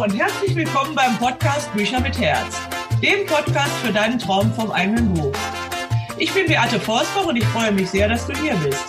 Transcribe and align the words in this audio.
Und 0.00 0.18
herzlich 0.18 0.56
willkommen 0.56 0.94
beim 0.94 1.18
Podcast 1.18 1.70
Bücher 1.74 2.00
mit 2.00 2.18
Herz, 2.18 2.58
dem 3.02 3.26
Podcast 3.26 3.70
für 3.84 3.92
deinen 3.92 4.18
Traum 4.18 4.50
vom 4.54 4.70
eigenen 4.70 5.12
Buch. 5.12 5.30
Ich 6.16 6.32
bin 6.32 6.46
Beate 6.46 6.80
Forstbach 6.80 7.26
und 7.26 7.36
ich 7.36 7.44
freue 7.44 7.70
mich 7.70 7.90
sehr, 7.90 8.08
dass 8.08 8.26
du 8.26 8.32
hier 8.40 8.54
bist. 8.64 8.82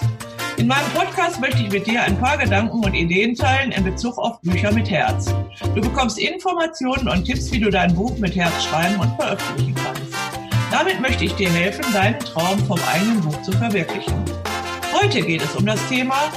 In 0.55 0.67
meinem 0.67 0.89
Podcast 0.93 1.41
möchte 1.41 1.63
ich 1.63 1.69
mit 1.69 1.85
dir 1.85 2.01
ein 2.01 2.17
paar 2.17 2.37
Gedanken 2.37 2.85
und 2.85 2.93
Ideen 2.93 3.35
teilen 3.35 3.73
in 3.73 3.83
Bezug 3.83 4.17
auf 4.17 4.39
Bücher 4.39 4.71
mit 4.71 4.89
Herz. 4.89 5.35
Du 5.75 5.81
bekommst 5.81 6.17
Informationen 6.17 7.10
und 7.10 7.25
Tipps, 7.25 7.51
wie 7.51 7.59
du 7.59 7.69
dein 7.69 7.93
Buch 7.93 8.17
mit 8.17 8.33
Herz 8.37 8.63
schreiben 8.63 8.97
und 8.97 9.13
veröffentlichen 9.17 9.75
kannst. 9.83 10.15
Damit 10.71 11.01
möchte 11.01 11.25
ich 11.25 11.35
dir 11.35 11.49
helfen, 11.49 11.83
deinen 11.91 12.19
Traum 12.19 12.57
vom 12.59 12.79
eigenen 12.89 13.19
Buch 13.19 13.41
zu 13.41 13.51
verwirklichen. 13.51 14.15
Heute 14.93 15.21
geht 15.21 15.43
es 15.43 15.53
um 15.57 15.65
das 15.65 15.85
Thema 15.89 16.31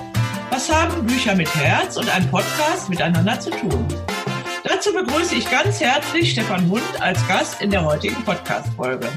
was 0.55 0.71
haben 0.71 1.05
Bücher 1.05 1.35
mit 1.35 1.53
Herz 1.57 1.97
und 1.97 2.09
ein 2.15 2.31
Podcast 2.31 2.89
miteinander 2.89 3.41
zu 3.41 3.51
tun? 3.51 3.85
Dazu 4.67 4.95
begrüße 4.95 5.35
ich 5.35 5.51
ganz 5.51 5.79
herzlich 5.79 6.31
Stefan 6.31 6.71
Hund 6.71 7.03
als 7.03 7.29
Gast 7.29 7.61
in 7.61 7.71
der 7.71 7.85
heutigen 7.85 8.25
Podcast-Folge. 8.25 9.11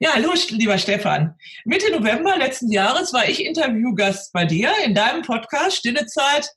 Ja, 0.00 0.14
hallo, 0.14 0.32
lieber 0.48 0.76
Stefan. 0.78 1.36
Mitte 1.64 1.92
November 1.92 2.36
letzten 2.36 2.72
Jahres 2.72 3.12
war 3.12 3.28
ich 3.28 3.44
Interviewgast 3.44 4.32
bei 4.32 4.44
dir 4.44 4.72
in 4.84 4.96
deinem 4.96 5.22
Podcast 5.22 5.76
Stille 5.76 6.06
Zeit, 6.06 6.50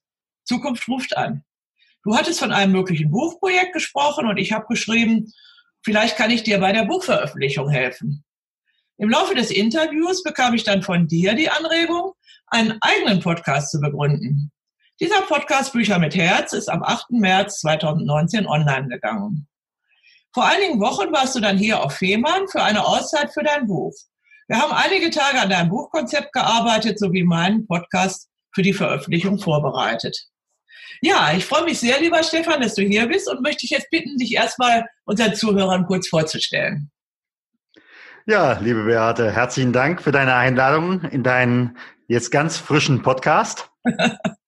Zukunft 0.46 0.88
ruft 0.88 1.16
an. 1.16 1.44
Du 2.04 2.16
hattest 2.16 2.40
von 2.40 2.52
einem 2.52 2.72
möglichen 2.72 3.12
Buchprojekt 3.12 3.74
gesprochen 3.74 4.26
und 4.26 4.38
ich 4.38 4.52
habe 4.52 4.66
geschrieben, 4.68 5.32
vielleicht 5.84 6.18
kann 6.18 6.32
ich 6.32 6.42
dir 6.42 6.58
bei 6.58 6.72
der 6.72 6.86
Buchveröffentlichung 6.86 7.70
helfen. 7.70 8.24
Im 8.98 9.12
Laufe 9.12 9.36
des 9.36 9.52
Interviews 9.52 10.24
bekam 10.24 10.56
ich 10.56 10.64
dann 10.64 10.82
von 10.82 11.08
dir 11.08 11.36
die 11.36 11.52
Anregung, 11.52 12.14
einen 12.48 12.80
eigenen 12.82 13.20
Podcast 13.20 13.70
zu 13.70 13.80
begründen. 13.80 14.52
Dieser 15.02 15.24
Podcast 15.24 15.74
Bücher 15.74 16.00
mit 16.00 16.16
Herz 16.16 16.54
ist 16.54 16.70
am 16.70 16.82
8. 16.82 17.12
März 17.12 17.60
2019 17.60 18.48
online 18.48 18.88
gegangen. 18.88 19.46
Vor 20.34 20.46
einigen 20.46 20.80
Wochen 20.80 21.12
warst 21.12 21.36
du 21.36 21.42
dann 21.42 21.58
hier 21.58 21.84
auf 21.84 21.98
Fehmarn 21.98 22.48
für 22.48 22.64
eine 22.64 22.86
Auszeit 22.86 23.34
für 23.34 23.44
dein 23.44 23.68
Buch. 23.68 23.94
Wir 24.48 24.58
haben 24.58 24.72
einige 24.72 25.10
Tage 25.10 25.42
an 25.42 25.50
deinem 25.50 25.70
Buchkonzept 25.70 26.32
gearbeitet 26.32 26.98
sowie 26.98 27.24
meinen 27.26 27.68
Podcast 27.68 28.30
für 28.54 28.62
die 28.62 28.72
Veröffentlichung 28.72 29.38
vorbereitet. 29.38 30.18
Ja, 31.02 31.34
ich 31.36 31.44
freue 31.44 31.66
mich 31.66 31.82
sehr, 31.82 32.00
lieber 32.00 32.24
Stefan, 32.24 32.62
dass 32.62 32.76
du 32.76 32.82
hier 32.82 33.06
bist 33.08 33.30
und 33.30 33.42
möchte 33.42 33.62
dich 33.62 33.72
jetzt 33.72 33.90
bitten, 33.90 34.18
dich 34.18 34.34
erstmal 34.34 34.86
unseren 35.04 35.36
Zuhörern 35.36 35.88
kurz 35.88 36.08
vorzustellen. 36.08 36.90
Ja, 38.26 38.60
liebe 38.60 38.86
Beate, 38.86 39.30
herzlichen 39.30 39.74
Dank 39.74 40.02
für 40.02 40.14
deine 40.14 40.36
Einladung 40.36 41.02
in 41.02 41.22
deinen 41.22 41.78
jetzt 42.08 42.32
ganz 42.32 42.56
frischen 42.56 43.02
Podcast. 43.02 43.70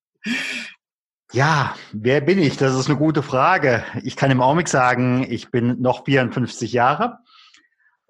ja, 1.33 1.75
wer 1.91 2.21
bin 2.21 2.39
ich? 2.39 2.57
Das 2.57 2.75
ist 2.75 2.87
eine 2.87 2.97
gute 2.97 3.21
Frage. 3.23 3.83
Ich 4.03 4.15
kann 4.15 4.31
im 4.31 4.41
Augenblick 4.41 4.69
sagen, 4.69 5.25
ich 5.29 5.51
bin 5.51 5.81
noch 5.81 6.05
54 6.05 6.71
Jahre 6.71 7.19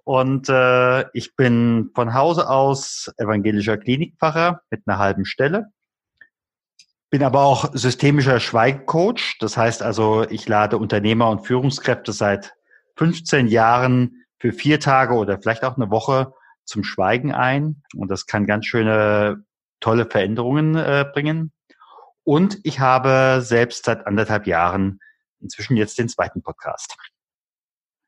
und 0.04 0.50
äh, 0.50 1.06
ich 1.14 1.36
bin 1.36 1.92
von 1.96 2.14
Hause 2.14 2.50
aus 2.50 3.12
evangelischer 3.18 3.78
Klinikpfarrer 3.78 4.62
mit 4.70 4.84
einer 4.86 5.00
halben 5.00 5.26
Stelle. 5.26 5.68
Bin 7.10 7.24
aber 7.24 7.42
auch 7.42 7.72
systemischer 7.74 8.40
Schweigcoach. 8.40 9.38
Das 9.40 9.58
heißt 9.58 9.82
also, 9.82 10.26
ich 10.30 10.48
lade 10.48 10.78
Unternehmer 10.78 11.30
und 11.30 11.46
Führungskräfte 11.46 12.14
seit 12.14 12.54
15 12.98 13.48
Jahren 13.48 14.26
für 14.40 14.54
vier 14.54 14.80
Tage 14.80 15.14
oder 15.16 15.40
vielleicht 15.40 15.64
auch 15.64 15.78
eine 15.78 15.90
Woche 15.90 16.34
zum 16.66 16.84
Schweigen 16.84 17.34
ein 17.34 17.82
und 17.96 18.12
das 18.12 18.26
kann 18.26 18.46
ganz 18.46 18.66
schöne, 18.66 19.44
tolle 19.80 20.06
Veränderungen 20.06 20.76
äh, 20.76 21.06
bringen. 21.12 21.52
Und 22.28 22.60
ich 22.64 22.82
habe 22.82 23.40
selbst 23.42 23.86
seit 23.86 24.06
anderthalb 24.06 24.48
Jahren 24.48 25.00
inzwischen 25.40 25.78
jetzt 25.78 25.98
den 25.98 26.10
zweiten 26.10 26.42
Podcast. 26.42 26.94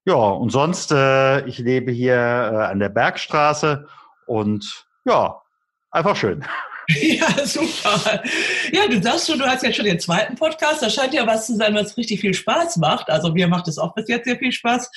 Ja, 0.05 0.15
und 0.15 0.49
sonst, 0.49 0.91
äh, 0.91 1.47
ich 1.47 1.57
lebe 1.57 1.93
hier 1.93 2.15
äh, 2.15 2.65
an 2.65 2.79
der 2.79 2.89
Bergstraße 2.89 3.87
und 4.27 4.87
ja, 5.05 5.41
einfach 5.89 6.17
schön. 6.17 6.45
Ja, 6.91 7.45
super. 7.45 8.23
Ja, 8.71 8.87
du 8.87 8.99
sagst 8.99 9.27
schon, 9.27 9.37
du 9.37 9.45
hast 9.45 9.61
ja 9.61 9.71
schon 9.71 9.85
den 9.85 9.99
zweiten 9.99 10.33
Podcast. 10.33 10.81
Da 10.81 10.89
scheint 10.89 11.13
ja 11.13 11.27
was 11.27 11.45
zu 11.45 11.55
sein, 11.55 11.75
was 11.75 11.95
richtig 11.97 12.19
viel 12.19 12.33
Spaß 12.33 12.77
macht. 12.77 13.11
Also 13.11 13.31
mir 13.31 13.47
macht 13.47 13.67
es 13.67 13.77
auch 13.77 13.93
bis 13.93 14.07
jetzt 14.07 14.25
sehr 14.25 14.39
viel 14.39 14.51
Spaß. 14.51 14.89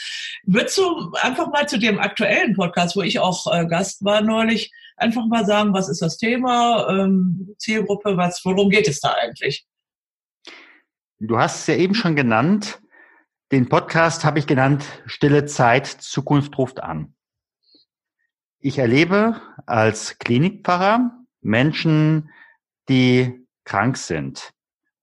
Würdest 0.44 0.78
du 0.78 1.12
einfach 1.20 1.48
mal 1.48 1.68
zu 1.68 1.78
dem 1.78 1.98
aktuellen 1.98 2.54
Podcast, 2.54 2.96
wo 2.96 3.02
ich 3.02 3.18
auch 3.18 3.46
äh, 3.52 3.66
Gast 3.66 4.02
war 4.06 4.22
neulich, 4.22 4.72
einfach 5.02 5.26
mal 5.26 5.44
sagen, 5.44 5.74
was 5.74 5.88
ist 5.88 6.00
das 6.00 6.16
Thema, 6.16 6.88
ähm, 6.88 7.54
Zielgruppe, 7.58 8.16
was, 8.16 8.40
worum 8.44 8.70
geht 8.70 8.88
es 8.88 9.00
da 9.00 9.14
eigentlich? 9.20 9.66
Du 11.18 11.38
hast 11.38 11.60
es 11.60 11.66
ja 11.66 11.74
eben 11.74 11.94
schon 11.94 12.16
genannt. 12.16 12.80
Den 13.52 13.68
Podcast 13.68 14.24
habe 14.24 14.38
ich 14.38 14.46
genannt 14.46 14.84
Stille 15.06 15.44
Zeit, 15.44 15.86
Zukunft 15.86 16.56
ruft 16.56 16.82
an. 16.82 17.14
Ich 18.60 18.78
erlebe 18.78 19.40
als 19.66 20.18
Klinikpfarrer 20.18 21.10
Menschen, 21.40 22.30
die 22.88 23.46
krank 23.64 23.96
sind. 23.96 24.52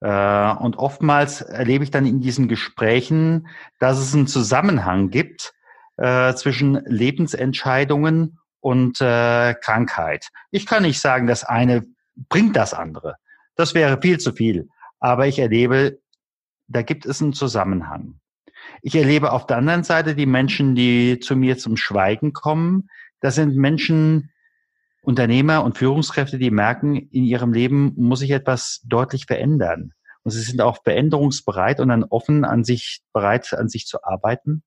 Äh, 0.02 0.52
und 0.54 0.78
oftmals 0.78 1.42
erlebe 1.42 1.84
ich 1.84 1.92
dann 1.92 2.06
in 2.06 2.22
diesen 2.22 2.48
Gesprächen, 2.48 3.48
dass 3.80 4.00
es 4.00 4.16
einen 4.16 4.28
Zusammenhang 4.28 5.10
gibt 5.10 5.54
äh, 5.98 6.34
zwischen 6.34 6.76
Lebensentscheidungen 6.86 8.39
und 8.60 9.02
äh, 9.02 9.54
Krankheit. 9.56 10.30
Ich 10.52 10.66
kann 10.66 10.84
nicht 10.84 11.00
sagen, 11.00 11.28
das 11.28 11.44
eine 11.44 11.86
bringt 12.16 12.56
das 12.56 12.74
andere. 12.74 13.16
Das 13.56 13.74
wäre 13.74 14.00
viel 14.02 14.20
zu 14.20 14.34
viel. 14.34 14.70
Aber 15.00 15.28
ich 15.28 15.40
erlebe, 15.40 16.00
da 16.68 16.82
gibt 16.82 17.06
es 17.06 17.22
einen 17.22 17.34
Zusammenhang. 17.34 18.20
Ich 18.82 18.96
erlebe 18.96 19.32
auf 19.32 19.48
der 19.48 19.58
anderen 19.58 19.84
Seite 19.84 20.16
die 20.16 20.26
Menschen, 20.26 20.76
die 20.76 21.20
zu 21.20 21.36
mir 21.36 21.58
zum 21.58 21.78
Schweigen 21.78 22.34
kommen. 22.34 22.90
Das 23.22 23.36
sind 23.36 23.56
Menschen, 23.56 24.32
Unternehmer 25.02 25.64
und 25.64 25.78
Führungskräfte, 25.78 26.38
die 26.38 26.52
merken, 26.52 26.96
in 26.96 27.24
ihrem 27.24 27.54
Leben 27.54 27.94
muss 27.96 28.20
sich 28.20 28.32
etwas 28.32 28.82
deutlich 28.86 29.26
verändern. 29.26 29.94
Und 30.24 30.32
sie 30.32 30.42
sind 30.42 30.62
auch 30.62 30.84
veränderungsbereit 30.84 31.80
und 31.80 31.90
dann 31.90 32.04
offen 32.04 32.44
an 32.46 32.64
sich, 32.64 33.02
bereit 33.14 33.54
an 33.54 33.70
sich 33.70 33.88
zu 33.88 34.04
arbeiten. 34.04 34.64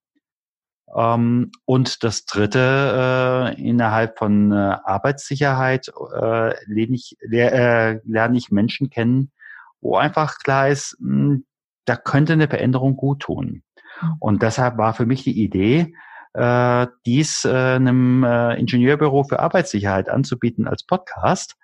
Ähm, 0.94 1.52
und 1.64 2.02
das 2.04 2.24
dritte, 2.24 3.54
äh, 3.56 3.62
innerhalb 3.62 4.18
von 4.18 4.52
äh, 4.52 4.76
Arbeitssicherheit 4.84 5.88
äh, 5.88 6.54
lerne 6.66 6.94
ich, 6.94 7.16
lerne 7.20 8.36
ich 8.36 8.50
Menschen 8.50 8.90
kennen, 8.90 9.32
wo 9.80 9.96
einfach 9.96 10.38
klar 10.38 10.68
ist, 10.68 10.96
hm, 11.00 11.44
da 11.84 11.96
könnte 11.96 12.34
eine 12.34 12.48
Veränderung 12.48 12.96
gut 12.96 13.20
tun. 13.20 13.62
Mhm. 14.00 14.16
Und 14.20 14.42
deshalb 14.42 14.78
war 14.78 14.94
für 14.94 15.06
mich 15.06 15.24
die 15.24 15.42
Idee, 15.42 15.94
äh, 16.34 16.86
dies 17.04 17.44
äh, 17.44 17.74
einem 17.74 18.24
äh, 18.24 18.54
Ingenieurbüro 18.58 19.24
für 19.24 19.40
Arbeitssicherheit 19.40 20.08
anzubieten 20.08 20.66
als 20.66 20.84
Podcast, 20.84 21.56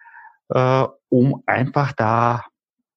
äh, 0.51 0.85
um 1.09 1.43
einfach 1.47 1.93
da 1.93 2.45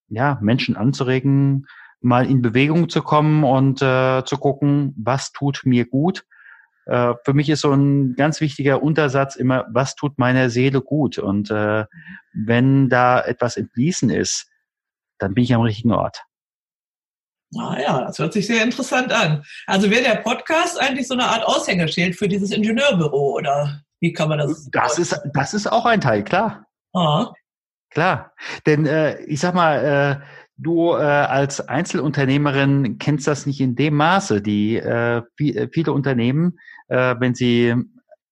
ja 0.09 0.37
Menschen 0.41 0.75
anzuregen, 0.75 1.67
mal 2.01 2.29
in 2.29 2.41
Bewegung 2.41 2.89
zu 2.89 3.01
kommen 3.01 3.43
und 3.43 3.81
äh, 3.81 4.23
zu 4.25 4.37
gucken, 4.37 4.93
was 4.97 5.31
tut 5.31 5.61
mir 5.65 5.85
gut. 5.85 6.25
Äh, 6.85 7.13
für 7.23 7.33
mich 7.33 7.49
ist 7.49 7.61
so 7.61 7.71
ein 7.71 8.15
ganz 8.15 8.41
wichtiger 8.41 8.81
Untersatz 8.81 9.35
immer, 9.35 9.65
was 9.71 9.95
tut 9.95 10.17
meiner 10.17 10.49
Seele 10.49 10.81
gut? 10.81 11.17
Und 11.17 11.51
äh, 11.51 11.85
wenn 12.33 12.89
da 12.89 13.21
etwas 13.21 13.57
entfließen 13.57 14.09
ist, 14.09 14.47
dann 15.19 15.33
bin 15.33 15.43
ich 15.43 15.53
am 15.53 15.61
richtigen 15.61 15.93
Ort. 15.93 16.23
Ah 17.57 17.77
ja, 17.79 18.05
das 18.05 18.17
hört 18.17 18.33
sich 18.33 18.47
sehr 18.47 18.63
interessant 18.63 19.11
an. 19.11 19.43
Also 19.67 19.89
wäre 19.89 20.03
der 20.03 20.15
Podcast 20.15 20.79
eigentlich 20.79 21.07
so 21.07 21.13
eine 21.13 21.25
Art 21.25 21.45
Aushängeschild 21.45 22.15
für 22.15 22.27
dieses 22.27 22.51
Ingenieurbüro 22.51 23.35
oder 23.35 23.81
wie 23.99 24.13
kann 24.13 24.29
man 24.29 24.39
das? 24.39 24.69
Das 24.71 24.97
ist, 24.97 25.19
das 25.33 25.53
ist 25.53 25.67
auch 25.67 25.85
ein 25.85 26.01
Teil, 26.01 26.23
klar. 26.23 26.65
Ah. 26.93 27.33
Klar, 27.89 28.33
denn 28.65 28.85
äh, 28.85 29.21
ich 29.23 29.41
sag 29.41 29.53
mal, 29.53 30.21
äh, 30.21 30.25
du 30.57 30.91
äh, 30.91 31.01
als 31.01 31.67
Einzelunternehmerin 31.67 32.97
kennst 32.97 33.27
das 33.27 33.45
nicht 33.45 33.61
in 33.61 33.75
dem 33.75 33.95
Maße. 33.95 34.41
Die 34.41 34.77
äh, 34.77 35.21
viele 35.37 35.93
Unternehmen, 35.93 36.59
äh, 36.87 37.15
wenn 37.19 37.35
sie 37.35 37.75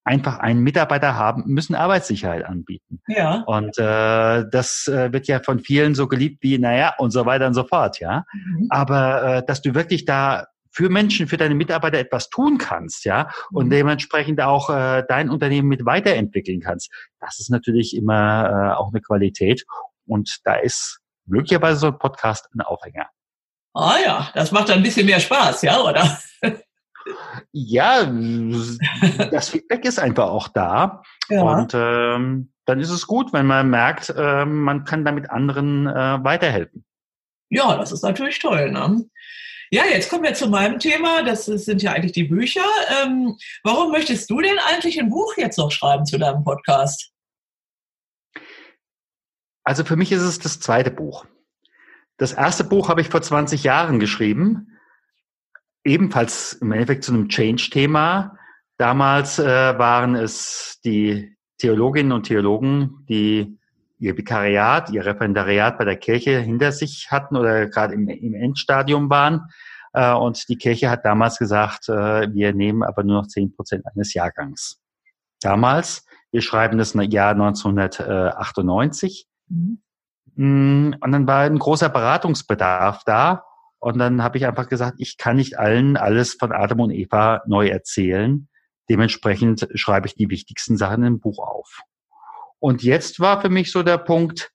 einfach 0.03 0.39
einen 0.39 0.61
Mitarbeiter 0.61 1.15
haben, 1.15 1.43
müssen 1.45 1.75
Arbeitssicherheit 1.75 2.43
anbieten. 2.43 2.99
Ja. 3.07 3.43
Und 3.45 3.77
äh, 3.77 4.45
das 4.49 4.87
äh, 4.87 5.13
wird 5.13 5.27
ja 5.27 5.39
von 5.39 5.59
vielen 5.59 5.93
so 5.93 6.07
geliebt 6.07 6.39
wie, 6.41 6.57
naja, 6.57 6.95
und 6.97 7.11
so 7.11 7.25
weiter 7.25 7.45
und 7.45 7.53
so 7.53 7.63
fort, 7.63 7.99
ja. 7.99 8.25
Mhm. 8.33 8.67
Aber 8.69 9.23
äh, 9.23 9.45
dass 9.45 9.61
du 9.61 9.75
wirklich 9.75 10.05
da 10.05 10.47
für 10.71 10.89
Menschen, 10.89 11.27
für 11.27 11.37
deine 11.37 11.55
Mitarbeiter 11.55 11.99
etwas 11.99 12.29
tun 12.29 12.57
kannst, 12.57 13.05
ja, 13.05 13.29
und 13.51 13.67
mhm. 13.67 13.71
dementsprechend 13.71 14.41
auch 14.41 14.69
äh, 14.69 15.03
dein 15.07 15.29
Unternehmen 15.29 15.67
mit 15.67 15.85
weiterentwickeln 15.85 16.59
kannst, 16.59 16.91
das 17.19 17.39
ist 17.39 17.49
natürlich 17.49 17.95
immer 17.95 18.71
äh, 18.73 18.77
auch 18.77 18.91
eine 18.91 19.01
Qualität. 19.01 19.65
Und 20.07 20.39
da 20.43 20.55
ist 20.55 20.98
möglicherweise 21.29 21.79
so 21.79 21.87
ein 21.87 21.99
Podcast 21.99 22.49
ein 22.53 22.61
Aufhänger. 22.61 23.07
Ah 23.73 23.97
ja, 24.03 24.31
das 24.33 24.51
macht 24.51 24.71
ein 24.71 24.83
bisschen 24.83 25.05
mehr 25.05 25.19
Spaß, 25.19 25.61
ja, 25.61 25.79
oder? 25.79 26.19
Ja, 27.51 28.05
das 29.31 29.49
Feedback 29.49 29.85
ist 29.85 29.99
einfach 29.99 30.29
auch 30.29 30.47
da. 30.49 31.01
Ja. 31.29 31.41
Und 31.41 31.73
ähm, 31.73 32.51
dann 32.65 32.79
ist 32.79 32.89
es 32.89 33.07
gut, 33.07 33.33
wenn 33.33 33.47
man 33.47 33.69
merkt, 33.69 34.13
äh, 34.15 34.45
man 34.45 34.83
kann 34.83 35.05
damit 35.05 35.29
anderen 35.29 35.87
äh, 35.87 36.23
weiterhelfen. 36.23 36.85
Ja, 37.49 37.77
das 37.77 37.91
ist 37.91 38.03
natürlich 38.03 38.39
toll. 38.39 38.71
Ne? 38.71 39.05
Ja, 39.71 39.85
jetzt 39.85 40.09
kommen 40.09 40.23
wir 40.23 40.33
zu 40.33 40.49
meinem 40.49 40.79
Thema. 40.79 41.23
Das 41.23 41.45
sind 41.45 41.81
ja 41.81 41.93
eigentlich 41.93 42.11
die 42.11 42.25
Bücher. 42.25 42.65
Ähm, 43.01 43.37
warum 43.63 43.91
möchtest 43.91 44.29
du 44.29 44.41
denn 44.41 44.57
eigentlich 44.67 44.99
ein 44.99 45.09
Buch 45.09 45.33
jetzt 45.37 45.57
noch 45.57 45.71
schreiben 45.71 46.05
zu 46.05 46.17
deinem 46.17 46.43
Podcast? 46.43 47.11
Also 49.69 49.83
für 49.83 49.97
mich 49.97 50.11
ist 50.11 50.23
es 50.23 50.39
das 50.39 50.59
zweite 50.59 50.89
Buch. 50.89 51.27
Das 52.17 52.33
erste 52.33 52.63
Buch 52.63 52.89
habe 52.89 53.01
ich 53.01 53.09
vor 53.09 53.21
20 53.21 53.63
Jahren 53.63 53.99
geschrieben, 53.99 54.79
ebenfalls 55.83 56.53
im 56.53 56.71
Endeffekt 56.71 57.03
zu 57.03 57.13
einem 57.13 57.29
Change-Thema. 57.29 58.35
Damals 58.77 59.37
äh, 59.37 59.45
waren 59.45 60.15
es 60.15 60.79
die 60.83 61.37
Theologinnen 61.59 62.13
und 62.13 62.23
Theologen, 62.23 63.05
die 63.09 63.59
ihr 63.99 64.17
Vikariat, 64.17 64.89
ihr 64.89 65.05
Referendariat 65.05 65.77
bei 65.77 65.85
der 65.85 65.97
Kirche 65.97 66.39
hinter 66.39 66.71
sich 66.71 67.11
hatten 67.11 67.37
oder 67.37 67.67
gerade 67.67 67.93
im, 67.93 68.09
im 68.09 68.33
Endstadium 68.33 69.11
waren. 69.11 69.51
Äh, 69.93 70.15
und 70.15 70.49
die 70.49 70.57
Kirche 70.57 70.89
hat 70.89 71.05
damals 71.05 71.37
gesagt, 71.37 71.89
äh, 71.89 72.33
wir 72.33 72.53
nehmen 72.55 72.81
aber 72.81 73.03
nur 73.03 73.21
noch 73.21 73.27
zehn 73.27 73.53
Prozent 73.55 73.85
eines 73.85 74.15
Jahrgangs. 74.15 74.81
Damals, 75.41 76.07
wir 76.31 76.41
schreiben 76.41 76.79
das 76.79 76.95
Jahr 76.95 77.33
1998. 77.33 79.27
Mhm. 79.49 79.81
Mm, 80.35 80.95
und 80.99 81.11
dann 81.11 81.27
war 81.27 81.41
ein 81.41 81.59
großer 81.59 81.89
Beratungsbedarf 81.89 83.03
da. 83.03 83.45
Und 83.79 83.97
dann 83.97 84.23
habe 84.23 84.37
ich 84.37 84.45
einfach 84.45 84.67
gesagt, 84.67 84.95
ich 84.99 85.17
kann 85.17 85.37
nicht 85.37 85.57
allen 85.57 85.97
alles 85.97 86.33
von 86.33 86.51
Adam 86.51 86.81
und 86.81 86.91
Eva 86.91 87.41
neu 87.47 87.67
erzählen. 87.67 88.47
Dementsprechend 88.89 89.67
schreibe 89.75 90.07
ich 90.07 90.15
die 90.15 90.29
wichtigsten 90.29 90.77
Sachen 90.77 91.03
im 91.03 91.19
Buch 91.19 91.39
auf. 91.39 91.81
Und 92.59 92.83
jetzt 92.83 93.19
war 93.19 93.41
für 93.41 93.49
mich 93.49 93.71
so 93.71 93.83
der 93.83 93.97
Punkt, 93.97 94.51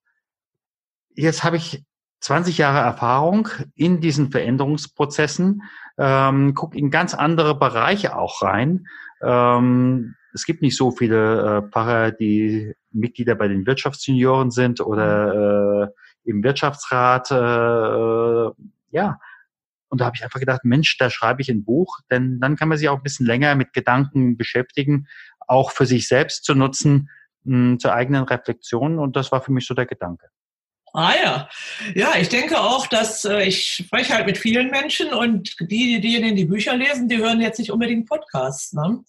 jetzt 1.15 1.43
habe 1.45 1.57
ich 1.57 1.85
20 2.21 2.59
Jahre 2.59 2.79
Erfahrung 2.79 3.49
in 3.75 4.01
diesen 4.01 4.31
Veränderungsprozessen, 4.31 5.63
ähm, 5.99 6.55
guck 6.55 6.75
in 6.75 6.91
ganz 6.91 7.15
andere 7.15 7.59
Bereiche 7.59 8.17
auch 8.17 8.43
rein. 8.43 8.87
Ähm, 9.23 10.15
es 10.33 10.45
gibt 10.45 10.63
nicht 10.63 10.77
so 10.77 10.91
viele 10.91 11.63
äh, 11.67 11.71
Pfarrer, 11.71 12.11
die 12.13 12.75
Mitglieder 12.95 13.35
bei 13.35 13.49
den 13.49 13.67
Wirtschaftsjunioren 13.67 14.51
sind 14.51 14.81
oder 14.81 15.93
äh, 16.25 16.31
im 16.31 16.43
Wirtschaftsrat. 16.43 17.31
Äh, 17.31 18.65
ja, 18.91 19.19
und 19.89 20.01
da 20.01 20.07
habe 20.07 20.17
ich 20.17 20.25
einfach 20.25 20.41
gedacht, 20.41 20.65
Mensch, 20.65 20.97
da 20.99 21.11
schreibe 21.11 21.43
ich 21.43 21.49
ein 21.49 21.65
Buch, 21.65 22.01
denn 22.11 22.41
dann 22.41 22.57
kann 22.57 22.69
man 22.69 22.79
sich 22.79 22.89
auch 22.89 22.97
ein 22.97 23.03
bisschen 23.03 23.27
länger 23.27 23.55
mit 23.55 23.73
Gedanken 23.73 24.37
beschäftigen, 24.37 25.07
auch 25.47 25.71
für 25.71 25.87
sich 25.87 26.09
selbst 26.09 26.45
zu 26.45 26.55
nutzen, 26.55 27.11
mh, 27.45 27.79
zur 27.79 27.93
eigenen 27.93 28.25
Reflexion. 28.25 28.99
Und 28.99 29.15
das 29.15 29.31
war 29.31 29.41
für 29.41 29.53
mich 29.53 29.67
so 29.67 29.75
der 29.75 29.87
Gedanke. 29.87 30.27
Ah 30.95 31.13
ja, 31.21 31.49
ja, 31.95 32.13
ich 32.21 32.29
denke 32.29 32.61
auch, 32.61 32.87
dass 32.87 33.25
äh, 33.25 33.43
ich 33.43 33.85
spreche 33.85 34.15
halt 34.15 34.27
mit 34.27 34.39
vielen 34.39 34.71
Menschen 34.71 35.13
und 35.13 35.57
die, 35.61 36.01
diejenigen, 36.01 36.37
die 36.37 36.45
Bücher 36.45 36.77
lesen, 36.77 37.09
die 37.09 37.19
hören 37.19 37.41
jetzt 37.41 37.59
nicht 37.59 37.73
unbedingt 37.73 38.09
Podcasts. 38.09 38.73
Ne? 38.73 39.05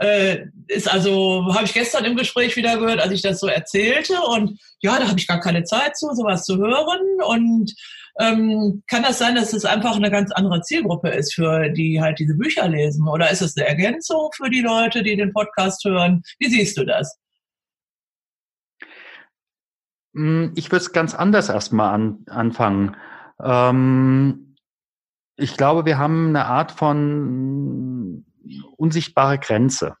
Äh, 0.00 0.46
ist 0.68 0.90
also, 0.90 1.52
habe 1.54 1.64
ich 1.64 1.74
gestern 1.74 2.04
im 2.04 2.16
Gespräch 2.16 2.56
wieder 2.56 2.78
gehört, 2.78 3.00
als 3.00 3.12
ich 3.12 3.22
das 3.22 3.40
so 3.40 3.48
erzählte. 3.48 4.20
Und 4.20 4.60
ja, 4.80 4.98
da 4.98 5.08
habe 5.08 5.18
ich 5.18 5.26
gar 5.26 5.40
keine 5.40 5.64
Zeit 5.64 5.96
zu, 5.96 6.14
sowas 6.14 6.44
zu 6.44 6.56
hören. 6.56 7.00
Und 7.26 7.74
ähm, 8.20 8.82
kann 8.88 9.02
das 9.02 9.18
sein, 9.18 9.34
dass 9.34 9.52
es 9.52 9.64
einfach 9.64 9.96
eine 9.96 10.10
ganz 10.10 10.30
andere 10.32 10.60
Zielgruppe 10.62 11.08
ist, 11.08 11.34
für 11.34 11.68
die 11.70 12.00
halt 12.00 12.18
diese 12.18 12.34
Bücher 12.34 12.68
lesen? 12.68 13.08
Oder 13.08 13.30
ist 13.30 13.42
es 13.42 13.56
eine 13.56 13.66
Ergänzung 13.66 14.30
für 14.36 14.50
die 14.50 14.62
Leute, 14.62 15.02
die 15.02 15.16
den 15.16 15.32
Podcast 15.32 15.84
hören? 15.84 16.22
Wie 16.38 16.48
siehst 16.48 16.76
du 16.76 16.84
das? 16.84 17.18
Hm, 20.14 20.52
ich 20.56 20.70
würde 20.70 20.84
es 20.84 20.92
ganz 20.92 21.14
anders 21.14 21.48
erstmal 21.48 21.94
an, 21.94 22.24
anfangen. 22.26 22.96
Ähm, 23.40 24.56
ich 25.36 25.56
glaube, 25.56 25.84
wir 25.84 25.98
haben 25.98 26.28
eine 26.28 26.46
Art 26.46 26.72
von 26.72 28.24
unsichtbare 28.76 29.38
Grenze. 29.38 29.94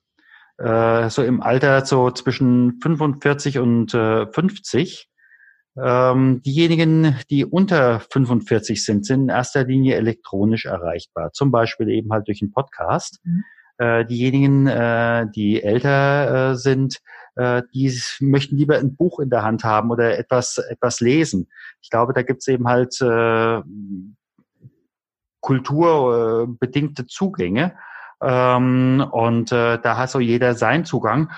Äh, 0.58 1.08
so 1.10 1.22
im 1.22 1.40
Alter 1.40 1.84
so 1.84 2.10
zwischen 2.10 2.80
45 2.80 3.58
und 3.58 3.94
äh, 3.94 4.26
50. 4.26 5.08
Ähm, 5.80 6.42
diejenigen, 6.42 7.16
die 7.30 7.44
unter 7.44 8.00
45 8.00 8.84
sind, 8.84 9.06
sind 9.06 9.22
in 9.22 9.28
erster 9.28 9.64
Linie 9.64 9.94
elektronisch 9.96 10.66
erreichbar. 10.66 11.32
Zum 11.32 11.52
Beispiel 11.52 11.88
eben 11.88 12.12
halt 12.12 12.26
durch 12.26 12.42
einen 12.42 12.52
Podcast. 12.52 13.20
Mhm. 13.22 13.44
Äh, 13.78 14.04
diejenigen, 14.04 14.66
äh, 14.66 15.26
die 15.30 15.62
älter 15.62 16.50
äh, 16.50 16.56
sind, 16.56 16.98
äh, 17.36 17.62
die 17.72 17.96
möchten 18.18 18.56
lieber 18.56 18.76
ein 18.76 18.96
Buch 18.96 19.20
in 19.20 19.30
der 19.30 19.44
Hand 19.44 19.62
haben 19.62 19.92
oder 19.92 20.18
etwas, 20.18 20.58
etwas 20.58 20.98
lesen. 20.98 21.48
Ich 21.80 21.90
glaube, 21.90 22.12
da 22.12 22.22
gibt's 22.22 22.48
eben 22.48 22.66
halt 22.66 23.00
äh, 23.00 23.62
kulturbedingte 25.40 27.06
Zugänge. 27.06 27.76
Ähm, 28.22 29.06
und 29.10 29.52
äh, 29.52 29.78
da 29.80 29.96
hat 29.96 30.10
so 30.10 30.20
jeder 30.20 30.54
seinen 30.54 30.84
Zugang. 30.84 31.30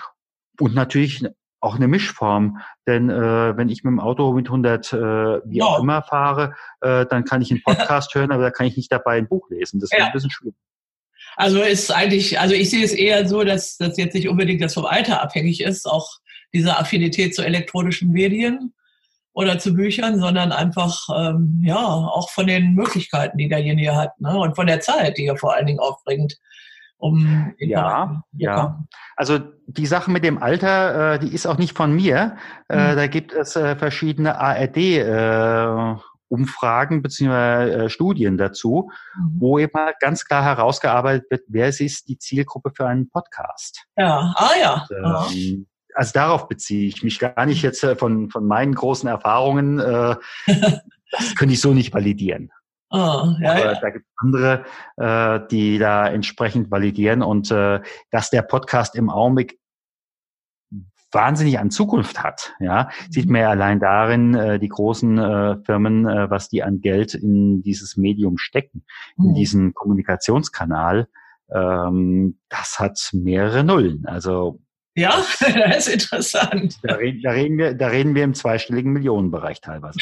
Und 0.58 0.74
natürlich 0.74 1.24
auch 1.60 1.76
eine 1.76 1.88
Mischform. 1.88 2.58
Denn 2.86 3.10
äh, 3.10 3.56
wenn 3.56 3.68
ich 3.68 3.84
mit 3.84 3.92
dem 3.92 4.00
Auto 4.00 4.32
mit 4.32 4.46
100 4.46 4.92
äh, 4.92 4.96
wie 4.96 5.58
ja. 5.58 5.64
auch 5.66 5.80
immer 5.80 6.02
fahre, 6.02 6.54
äh, 6.80 7.06
dann 7.06 7.24
kann 7.24 7.42
ich 7.42 7.50
einen 7.50 7.62
Podcast 7.64 8.14
hören, 8.14 8.32
aber 8.32 8.42
da 8.42 8.50
kann 8.50 8.66
ich 8.66 8.76
nicht 8.76 8.90
dabei 8.90 9.18
ein 9.18 9.28
Buch 9.28 9.48
lesen. 9.50 9.80
Das 9.80 9.90
ist 9.90 9.98
ja. 9.98 10.06
ein 10.06 10.12
bisschen 10.12 10.30
schwierig. 10.30 10.56
Also 11.36 11.62
ist 11.62 11.90
eigentlich, 11.90 12.40
also 12.40 12.54
ich 12.54 12.70
sehe 12.70 12.84
es 12.84 12.92
eher 12.92 13.26
so, 13.28 13.44
dass 13.44 13.76
das 13.76 13.96
jetzt 13.96 14.14
nicht 14.14 14.28
unbedingt 14.28 14.62
das 14.62 14.74
vom 14.74 14.84
Alter 14.84 15.22
abhängig 15.22 15.62
ist, 15.62 15.86
auch 15.86 16.18
diese 16.52 16.76
Affinität 16.76 17.34
zu 17.34 17.42
elektronischen 17.42 18.10
Medien 18.10 18.74
oder 19.32 19.58
zu 19.58 19.74
Büchern, 19.74 20.18
sondern 20.18 20.52
einfach 20.52 21.08
ähm, 21.14 21.62
ja 21.64 21.78
auch 21.78 22.30
von 22.30 22.46
den 22.46 22.74
Möglichkeiten, 22.74 23.38
die 23.38 23.48
derjenige 23.48 23.94
hat, 23.94 24.20
ne? 24.20 24.36
und 24.36 24.56
von 24.56 24.66
der 24.66 24.80
Zeit, 24.80 25.18
die 25.18 25.26
er 25.26 25.36
vor 25.36 25.54
allen 25.54 25.66
Dingen 25.66 25.78
aufbringt. 25.78 26.36
Um 27.00 27.54
ja, 27.58 28.22
ja. 28.36 28.84
Also 29.16 29.38
die 29.66 29.86
Sache 29.86 30.10
mit 30.10 30.22
dem 30.22 30.42
Alter, 30.42 31.14
äh, 31.14 31.18
die 31.18 31.34
ist 31.34 31.46
auch 31.46 31.56
nicht 31.56 31.76
von 31.76 31.92
mir. 31.92 32.36
Äh, 32.68 32.92
mhm. 32.92 32.96
Da 32.96 33.06
gibt 33.06 33.32
es 33.32 33.56
äh, 33.56 33.74
verschiedene 33.76 34.38
ARD. 34.38 34.76
Äh, 34.76 35.96
Umfragen 36.28 37.02
bzw. 37.02 37.32
Äh, 37.86 37.88
Studien 37.88 38.38
dazu, 38.38 38.90
mhm. 39.16 39.40
wo 39.40 39.58
eben 39.58 39.76
halt 39.76 39.98
ganz 39.98 40.24
klar 40.24 40.44
herausgearbeitet 40.44 41.28
wird, 41.28 41.42
wer 41.48 41.68
ist 41.68 42.06
die 42.06 42.18
Zielgruppe 42.18 42.70
für 42.72 42.86
einen 42.86 43.08
Podcast. 43.08 43.84
Ja, 43.96 44.32
ah 44.36 44.50
ja. 44.60 44.86
Und, 44.90 45.34
ähm, 45.34 45.66
also 45.92 46.12
darauf 46.12 46.46
beziehe 46.46 46.86
ich 46.86 47.02
mich 47.02 47.18
gar 47.18 47.46
nicht 47.46 47.62
jetzt 47.62 47.82
äh, 47.82 47.96
von, 47.96 48.30
von 48.30 48.46
meinen 48.46 48.76
großen 48.76 49.08
Erfahrungen. 49.08 49.80
Das 51.12 51.34
könnte 51.34 51.54
ich 51.54 51.60
so 51.60 51.74
nicht 51.74 51.92
validieren. 51.92 52.52
Oh, 52.90 53.36
ja, 53.40 53.52
Aber 53.52 53.72
ja. 53.72 53.80
da 53.80 53.90
gibt 53.90 54.04
es 54.04 54.12
andere, 54.16 54.64
äh, 54.96 55.40
die 55.48 55.78
da 55.78 56.08
entsprechend 56.08 56.70
validieren 56.70 57.22
und 57.22 57.50
äh, 57.50 57.80
dass 58.10 58.30
der 58.30 58.42
Podcast 58.42 58.96
im 58.96 59.10
Augenblick 59.10 59.60
wahnsinnig 61.12 61.58
an 61.58 61.70
Zukunft 61.70 62.22
hat. 62.22 62.52
Ja, 62.60 62.90
sieht 63.08 63.26
mhm. 63.26 63.32
man 63.32 63.40
ja 63.42 63.50
allein 63.50 63.80
darin, 63.80 64.34
äh, 64.34 64.58
die 64.58 64.68
großen 64.68 65.18
äh, 65.18 65.56
Firmen, 65.64 66.06
äh, 66.06 66.30
was 66.30 66.48
die 66.48 66.62
an 66.62 66.80
Geld 66.80 67.14
in 67.14 67.62
dieses 67.62 67.96
Medium 67.96 68.38
stecken, 68.38 68.84
in 69.18 69.30
mhm. 69.30 69.34
diesen 69.34 69.74
Kommunikationskanal. 69.74 71.08
Ähm, 71.52 72.38
das 72.48 72.78
hat 72.78 72.98
mehrere 73.12 73.64
Nullen. 73.64 74.06
Also 74.06 74.60
ja, 74.96 75.10
das 75.40 75.86
ist 75.86 75.94
interessant. 75.94 76.78
Da 76.82 76.94
reden, 76.94 77.22
da 77.22 77.30
reden 77.30 77.58
wir, 77.58 77.74
da 77.74 77.88
reden 77.88 78.14
wir 78.14 78.24
im 78.24 78.34
zweistelligen 78.34 78.92
Millionenbereich 78.92 79.60
teilweise. 79.60 79.98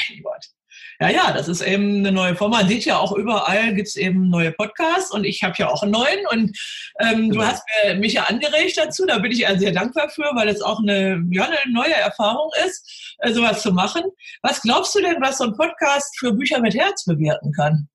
Ja, 1.00 1.10
ja, 1.10 1.32
das 1.32 1.46
ist 1.46 1.60
eben 1.60 1.98
eine 1.98 2.10
neue 2.10 2.34
Form. 2.34 2.50
Man 2.50 2.66
sieht 2.66 2.84
ja 2.84 2.98
auch 2.98 3.12
überall 3.12 3.72
gibt 3.74 3.86
es 3.86 3.94
eben 3.94 4.28
neue 4.30 4.50
Podcasts 4.50 5.12
und 5.12 5.24
ich 5.24 5.44
habe 5.44 5.54
ja 5.56 5.68
auch 5.68 5.84
einen 5.84 5.92
neuen 5.92 6.26
und 6.32 6.58
ähm, 6.98 7.30
du 7.30 7.38
genau. 7.38 7.44
hast 7.44 7.62
mir, 7.84 7.94
mich 7.94 8.14
ja 8.14 8.24
angeregt 8.24 8.76
dazu. 8.76 9.06
Da 9.06 9.18
bin 9.18 9.30
ich 9.30 9.38
ja 9.38 9.56
sehr 9.56 9.70
dankbar 9.70 10.08
für, 10.08 10.24
weil 10.34 10.48
es 10.48 10.60
auch 10.60 10.80
eine, 10.80 11.24
ja, 11.30 11.44
eine 11.44 11.72
neue 11.72 11.94
Erfahrung 11.94 12.50
ist, 12.66 13.16
äh, 13.18 13.32
sowas 13.32 13.62
zu 13.62 13.72
machen. 13.72 14.02
Was 14.42 14.60
glaubst 14.62 14.92
du 14.96 15.00
denn, 15.00 15.20
was 15.20 15.38
so 15.38 15.44
ein 15.44 15.56
Podcast 15.56 16.18
für 16.18 16.32
Bücher 16.32 16.60
mit 16.60 16.74
Herz 16.74 17.04
bewirken 17.04 17.52
kann? 17.52 17.88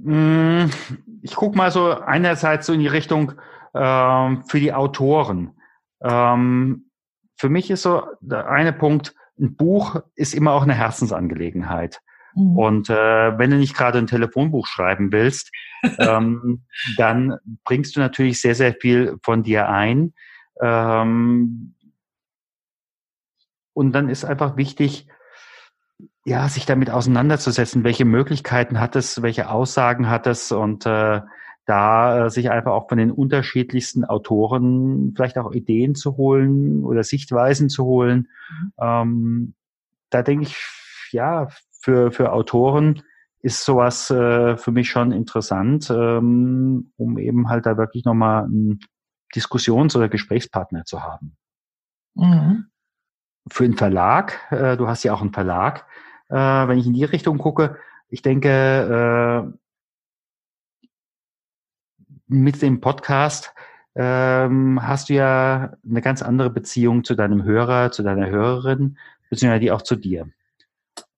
Hm, 0.00 0.70
ich 1.22 1.34
gucke 1.34 1.56
mal 1.56 1.72
so 1.72 1.90
einerseits 1.90 2.66
so 2.66 2.72
in 2.72 2.80
die 2.80 2.86
Richtung 2.86 3.32
ähm, 3.74 4.44
für 4.46 4.60
die 4.60 4.72
Autoren. 4.72 5.58
Ähm, 6.02 6.90
für 7.36 7.48
mich 7.48 7.68
ist 7.68 7.82
so 7.82 8.04
der 8.20 8.48
eine 8.48 8.72
Punkt, 8.72 9.14
ein 9.40 9.56
Buch 9.56 10.02
ist 10.14 10.34
immer 10.34 10.52
auch 10.52 10.62
eine 10.62 10.74
Herzensangelegenheit. 10.74 12.00
Mhm. 12.34 12.58
Und 12.58 12.90
äh, 12.90 13.38
wenn 13.38 13.50
du 13.50 13.56
nicht 13.56 13.76
gerade 13.76 13.98
ein 13.98 14.06
Telefonbuch 14.06 14.66
schreiben 14.66 15.12
willst, 15.12 15.50
ähm, 15.98 16.64
dann 16.96 17.36
bringst 17.64 17.96
du 17.96 18.00
natürlich 18.00 18.40
sehr, 18.40 18.54
sehr 18.54 18.74
viel 18.74 19.16
von 19.22 19.42
dir 19.42 19.68
ein. 19.68 20.12
Ähm, 20.60 21.74
und 23.72 23.92
dann 23.92 24.08
ist 24.08 24.24
einfach 24.24 24.56
wichtig, 24.56 25.08
ja, 26.24 26.48
sich 26.48 26.66
damit 26.66 26.90
auseinanderzusetzen, 26.90 27.82
welche 27.82 28.04
Möglichkeiten 28.04 28.78
hat 28.78 28.94
es, 28.94 29.22
welche 29.22 29.48
Aussagen 29.48 30.10
hat 30.10 30.26
es 30.26 30.52
und 30.52 30.84
äh, 30.84 31.22
da 31.70 32.26
äh, 32.26 32.30
sich 32.30 32.50
einfach 32.50 32.72
auch 32.72 32.88
von 32.88 32.98
den 32.98 33.12
unterschiedlichsten 33.12 34.04
Autoren 34.04 35.12
vielleicht 35.14 35.38
auch 35.38 35.52
Ideen 35.52 35.94
zu 35.94 36.16
holen 36.16 36.84
oder 36.84 37.04
Sichtweisen 37.04 37.68
zu 37.68 37.84
holen. 37.84 38.28
Mhm. 38.50 38.72
Ähm, 38.80 39.54
da 40.10 40.22
denke 40.22 40.46
ich, 40.46 40.56
ja, 41.12 41.48
für, 41.80 42.10
für 42.10 42.32
Autoren 42.32 43.02
ist 43.42 43.64
sowas 43.64 44.10
äh, 44.10 44.56
für 44.56 44.72
mich 44.72 44.90
schon 44.90 45.12
interessant, 45.12 45.88
ähm, 45.90 46.92
um 46.96 47.18
eben 47.18 47.48
halt 47.48 47.66
da 47.66 47.76
wirklich 47.78 48.04
nochmal 48.04 48.44
einen 48.44 48.80
Diskussions- 49.34 49.94
oder 49.94 50.08
Gesprächspartner 50.08 50.84
zu 50.84 51.02
haben. 51.04 51.36
Mhm. 52.14 52.66
Für 53.48 53.64
einen 53.64 53.76
Verlag, 53.76 54.40
äh, 54.50 54.76
du 54.76 54.88
hast 54.88 55.04
ja 55.04 55.14
auch 55.14 55.22
einen 55.22 55.32
Verlag, 55.32 55.86
äh, 56.28 56.34
wenn 56.34 56.78
ich 56.78 56.86
in 56.86 56.94
die 56.94 57.04
Richtung 57.04 57.38
gucke, 57.38 57.76
ich 58.08 58.22
denke, 58.22 58.48
äh, 59.48 59.58
mit 62.30 62.62
dem 62.62 62.80
Podcast 62.80 63.52
ähm, 63.96 64.80
hast 64.82 65.08
du 65.08 65.14
ja 65.14 65.72
eine 65.88 66.00
ganz 66.00 66.22
andere 66.22 66.48
Beziehung 66.48 67.04
zu 67.04 67.14
deinem 67.14 67.42
Hörer, 67.42 67.90
zu 67.90 68.02
deiner 68.02 68.28
Hörerin, 68.30 68.96
beziehungsweise 69.28 69.60
die 69.60 69.72
auch 69.72 69.82
zu 69.82 69.96
dir. 69.96 70.30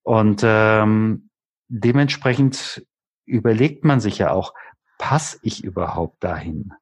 Und 0.03 0.43
ähm, 0.45 1.29
dementsprechend 1.69 2.87
überlegt 3.27 3.85
man 3.85 4.01
sich 4.01 4.19
ja 4.19 4.31
auch, 4.31 4.55
passe 4.99 5.39
ich 5.43 5.63
überhaupt 5.63 6.25
dahin? 6.25 6.73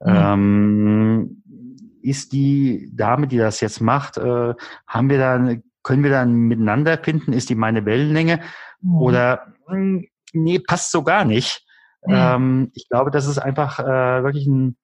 Mhm. 0.00 0.14
Ähm, 0.14 1.42
ist 2.02 2.32
die 2.32 2.90
Dame, 2.94 3.26
die 3.26 3.38
das 3.38 3.60
jetzt 3.60 3.80
macht, 3.80 4.16
äh, 4.16 4.54
haben 4.86 5.10
wir 5.10 5.18
da, 5.18 5.54
können 5.82 6.04
wir 6.04 6.10
dann 6.10 6.34
miteinander 6.34 6.98
finden? 6.98 7.32
Ist 7.32 7.50
die 7.50 7.56
meine 7.56 7.84
Wellenlänge? 7.84 8.40
Mhm. 8.80 8.96
Oder 8.96 9.54
mh, 9.66 9.74
hm, 9.74 10.08
nee, 10.32 10.58
passt 10.60 10.92
so 10.92 11.02
gar 11.02 11.24
nicht. 11.24 11.65
Mhm. 12.06 12.14
Ähm, 12.14 12.70
ich 12.74 12.88
glaube, 12.88 13.10
das 13.10 13.26
ist 13.26 13.38
einfach 13.38 13.78
äh, 13.78 14.22
wirklich 14.22 14.46
ein 14.46 14.76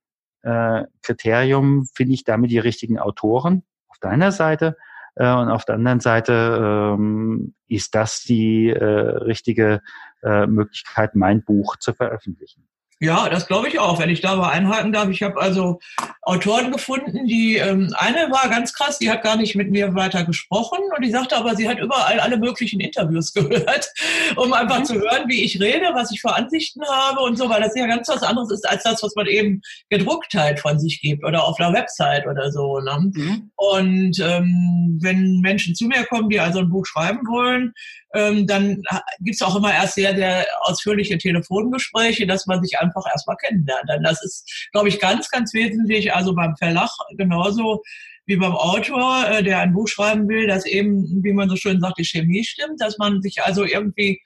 äh, 0.43 0.85
Kriterium, 1.03 1.87
finde 1.95 2.15
ich 2.15 2.25
damit 2.25 2.51
die 2.51 2.59
richtigen 2.59 2.99
Autoren 2.99 3.65
auf 3.89 3.99
deiner 3.99 4.33
Seite 4.33 4.77
äh, 5.15 5.33
und 5.33 5.49
auf 5.49 5.65
der 5.65 5.77
anderen 5.77 6.01
Seite 6.01 6.95
ähm, 6.97 7.55
ist 7.69 7.95
das 7.95 8.23
die 8.23 8.71
äh, 8.71 8.85
richtige 8.85 9.83
äh, 10.23 10.47
Möglichkeit, 10.47 11.15
mein 11.15 11.45
Buch 11.45 11.77
zu 11.77 11.95
veröffentlichen. 11.95 12.69
Ja, 13.01 13.29
das 13.29 13.49
glaube 13.49 13.67
ich 13.67 13.81
auch, 13.81 13.99
wenn 13.99 14.11
ich 14.11 14.21
da 14.21 14.37
mal 14.37 14.51
einhaken 14.51 14.93
darf. 14.93 15.09
Ich 15.09 15.25
habe 15.25 15.41
also 15.41 15.81
Autoren 16.25 16.71
gefunden, 16.71 17.27
die 17.27 17.57
ähm, 17.57 17.93
eine 17.99 18.31
war 18.31 18.49
ganz 18.49 18.73
krass, 18.73 18.99
die 18.99 19.11
hat 19.11 19.25
gar 19.25 19.37
nicht 19.37 19.57
mit 19.57 19.73
mir 19.73 19.93
weiter 19.97 20.25
gesprochen 20.25 20.79
und 20.97 21.05
die 21.05 21.11
sagte 21.11 21.37
aber, 21.37 21.57
sie 21.57 21.69
hat 21.69 21.81
überall 21.81 22.21
alle 22.21 22.37
möglichen 22.37 22.79
Interviews 22.79 23.33
gehört, 23.35 23.93
um 24.37 24.53
einfach 24.53 24.79
mhm. 24.79 24.85
zu 24.85 24.95
hören, 24.95 25.29
wie 25.29 25.43
ich 25.43 25.61
rede, 25.61 25.91
was 25.95 26.13
ich 26.13 26.21
für 26.21 26.33
Ansichten 26.33 26.83
habe 26.89 27.23
und 27.23 27.37
so, 27.37 27.49
weil 27.51 27.61
das 27.61 27.75
ja 27.75 27.87
ganz 27.89 28.07
was 28.07 28.23
anderes 28.23 28.53
ist 28.53 28.69
als 28.69 28.85
das, 28.85 29.03
was 29.03 29.17
man 29.17 29.27
eben 29.27 29.63
gedruckt 29.91 30.33
halt 30.35 30.61
von 30.61 30.79
sich 30.79 31.01
gibt 31.01 31.25
oder 31.25 31.43
auf 31.45 31.59
einer 31.59 31.73
Website 31.73 32.25
oder 32.29 32.53
so. 32.53 32.79
Ne? 32.79 33.11
Mhm. 33.15 33.51
Und 33.57 34.21
ähm, 34.21 34.99
wenn 35.03 35.41
Menschen 35.41 35.75
zu 35.75 35.87
mir 35.87 36.05
kommen, 36.05 36.29
die 36.29 36.39
also 36.39 36.61
ein 36.61 36.69
Buch 36.69 36.87
schreiben 36.87 37.27
wollen, 37.27 37.75
ähm, 38.15 38.47
dann 38.47 38.83
gibt's 39.21 39.43
auch 39.43 39.57
immer 39.57 39.73
erst 39.73 39.95
sehr, 39.95 40.15
sehr 40.15 40.47
ausführliche 40.61 41.19
Telefongespräche, 41.19 42.27
dass 42.27 42.47
man 42.47 42.63
sich 42.63 42.79
einfach 42.79 43.05
erstmal 43.11 43.37
kennenlernt. 43.37 43.89
Denn 43.89 44.03
das 44.03 44.23
ist, 44.23 44.69
glaube 44.73 44.89
ich, 44.89 45.01
ganz, 45.01 45.31
ganz 45.31 45.55
wesentlich, 45.55 46.12
also 46.15 46.35
beim 46.35 46.57
Verlag 46.57 46.91
genauso 47.17 47.83
wie 48.27 48.37
beim 48.37 48.55
Autor, 48.55 49.25
äh, 49.29 49.43
der 49.43 49.61
ein 49.61 49.73
Buch 49.73 49.89
schreiben 49.89 50.29
will, 50.29 50.47
dass 50.47 50.65
eben, 50.67 51.23
wie 51.25 51.33
man 51.33 51.49
so 51.49 51.57
schön 51.57 51.81
sagt, 51.81 51.99
die 51.99 52.05
Chemie 52.05 52.45
stimmt, 52.45 52.81
dass 52.81 52.99
man 52.99 53.21
sich 53.21 53.43
also 53.43 53.65
irgendwie 53.65 54.21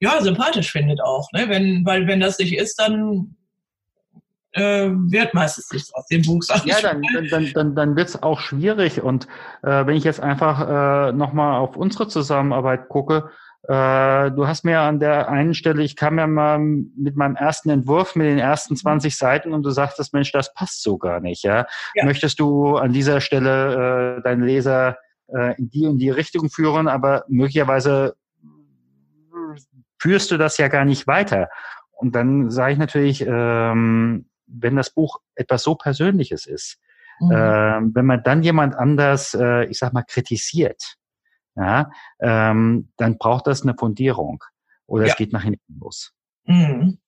ja 0.00 0.20
sympathisch 0.20 0.72
findet 0.72 1.00
auch. 1.02 1.30
Ne? 1.32 1.48
Wenn, 1.48 1.84
weil 1.84 2.06
wenn 2.06 2.20
das 2.20 2.38
nicht 2.38 2.56
ist, 2.56 2.76
dann 2.76 3.36
äh, 4.52 4.88
wird 4.88 5.34
meistens 5.34 5.70
nichts 5.70 5.94
aus 5.94 6.06
dem 6.06 6.22
Buch. 6.22 6.42
ja, 6.64 6.80
dann, 6.80 7.02
dann, 7.30 7.50
dann, 7.54 7.74
dann 7.74 7.96
wird 7.96 8.08
es 8.08 8.22
auch 8.22 8.40
schwierig. 8.40 9.02
Und 9.02 9.26
äh, 9.62 9.86
wenn 9.86 9.96
ich 9.96 10.04
jetzt 10.04 10.20
einfach 10.20 11.08
äh, 11.08 11.12
nochmal 11.12 11.58
auf 11.58 11.76
unsere 11.76 12.08
Zusammenarbeit 12.08 12.88
gucke, 12.88 13.30
du 13.68 14.46
hast 14.46 14.64
mir 14.64 14.80
an 14.80 14.98
der 14.98 15.28
einen 15.28 15.54
Stelle, 15.54 15.84
ich 15.84 15.94
kam 15.94 16.18
ja 16.18 16.26
mal 16.26 16.58
mit 16.58 17.14
meinem 17.14 17.36
ersten 17.36 17.70
Entwurf, 17.70 18.16
mit 18.16 18.26
den 18.26 18.38
ersten 18.38 18.74
20 18.74 19.16
Seiten 19.16 19.52
und 19.52 19.62
du 19.62 19.70
sagtest, 19.70 20.12
Mensch, 20.12 20.32
das 20.32 20.52
passt 20.52 20.82
so 20.82 20.98
gar 20.98 21.20
nicht. 21.20 21.44
Ja? 21.44 21.66
ja. 21.94 22.04
Möchtest 22.04 22.40
du 22.40 22.76
an 22.76 22.92
dieser 22.92 23.20
Stelle 23.20 24.16
äh, 24.18 24.22
deinen 24.22 24.42
Leser 24.42 24.98
äh, 25.28 25.56
in 25.58 25.70
die 25.70 25.86
und 25.86 25.98
die 25.98 26.10
Richtung 26.10 26.50
führen, 26.50 26.88
aber 26.88 27.24
möglicherweise 27.28 28.16
führst 30.00 30.32
du 30.32 30.36
das 30.36 30.58
ja 30.58 30.68
gar 30.68 30.84
nicht 30.84 31.06
weiter. 31.06 31.48
Und 31.92 32.16
dann 32.16 32.50
sage 32.50 32.72
ich 32.72 32.78
natürlich, 32.78 33.24
ähm, 33.26 34.26
wenn 34.46 34.76
das 34.76 34.90
Buch 34.90 35.20
etwas 35.36 35.62
so 35.62 35.76
Persönliches 35.76 36.46
ist, 36.46 36.78
mhm. 37.20 37.30
äh, 37.30 37.94
wenn 37.94 38.06
man 38.06 38.22
dann 38.24 38.42
jemand 38.42 38.74
anders, 38.74 39.34
äh, 39.34 39.66
ich 39.66 39.78
sag 39.78 39.92
mal, 39.92 40.02
kritisiert, 40.02 40.96
ja, 41.56 41.90
ähm, 42.20 42.90
dann 42.96 43.18
braucht 43.18 43.46
das 43.46 43.62
eine 43.62 43.74
Fundierung 43.74 44.42
oder 44.86 45.04
ja. 45.04 45.10
es 45.10 45.16
geht 45.16 45.32
nach 45.32 45.42
hinten 45.42 45.78
los. 45.78 46.12
Mhm. 46.44 46.98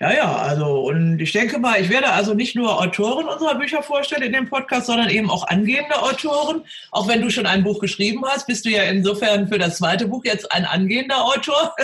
Ja, 0.00 0.12
ja, 0.12 0.36
also 0.36 0.86
und 0.86 1.20
ich 1.20 1.32
denke 1.32 1.58
mal, 1.58 1.80
ich 1.80 1.88
werde 1.88 2.10
also 2.10 2.34
nicht 2.34 2.56
nur 2.56 2.80
Autoren 2.80 3.26
unserer 3.26 3.54
Bücher 3.54 3.82
vorstellen 3.82 4.22
in 4.22 4.32
dem 4.32 4.48
Podcast, 4.48 4.86
sondern 4.86 5.08
eben 5.08 5.30
auch 5.30 5.46
angehende 5.46 6.00
Autoren. 6.02 6.64
Auch 6.90 7.06
wenn 7.06 7.22
du 7.22 7.30
schon 7.30 7.46
ein 7.46 7.62
Buch 7.62 7.78
geschrieben 7.78 8.24
hast, 8.26 8.46
bist 8.46 8.64
du 8.64 8.70
ja 8.70 8.82
insofern 8.84 9.46
für 9.46 9.58
das 9.58 9.78
zweite 9.78 10.08
Buch 10.08 10.24
jetzt 10.24 10.50
ein 10.52 10.64
angehender 10.64 11.24
Autor. 11.24 11.74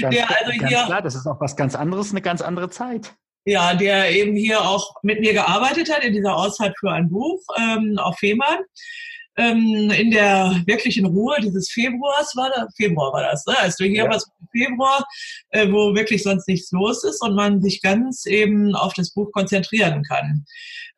Ganz, 0.00 0.14
der 0.14 0.30
also 0.30 0.52
ganz 0.58 0.68
hier, 0.68 0.84
klar, 0.84 1.02
das 1.02 1.14
ist 1.14 1.26
auch 1.26 1.40
was 1.40 1.56
ganz 1.56 1.74
anderes, 1.74 2.10
eine 2.10 2.22
ganz 2.22 2.42
andere 2.42 2.70
Zeit. 2.70 3.14
Ja, 3.44 3.74
der 3.74 4.10
eben 4.10 4.36
hier 4.36 4.60
auch 4.60 4.94
mit 5.02 5.20
mir 5.20 5.32
gearbeitet 5.32 5.92
hat 5.92 6.04
in 6.04 6.12
dieser 6.12 6.36
Auszeit 6.36 6.74
für 6.78 6.92
ein 6.92 7.08
Buch 7.08 7.40
ähm, 7.58 7.98
auf 7.98 8.18
Fehmarn 8.18 8.58
ähm, 9.38 9.90
in 9.90 10.10
der 10.10 10.62
wirklichen 10.66 11.06
Ruhe 11.06 11.36
dieses 11.40 11.70
Februars 11.70 12.34
war 12.36 12.50
das, 12.50 12.74
Februar 12.76 13.12
war 13.12 13.22
das, 13.22 13.46
ne? 13.46 13.58
als 13.58 13.76
du 13.76 13.84
hier 13.84 14.04
ja. 14.04 14.10
warst 14.10 14.30
Februar, 14.50 15.06
äh, 15.50 15.70
wo 15.70 15.94
wirklich 15.94 16.22
sonst 16.22 16.48
nichts 16.48 16.72
los 16.72 17.04
ist 17.04 17.22
und 17.22 17.34
man 17.34 17.62
sich 17.62 17.80
ganz 17.80 18.26
eben 18.26 18.74
auf 18.74 18.92
das 18.94 19.12
Buch 19.12 19.30
konzentrieren 19.32 20.02
kann. 20.02 20.44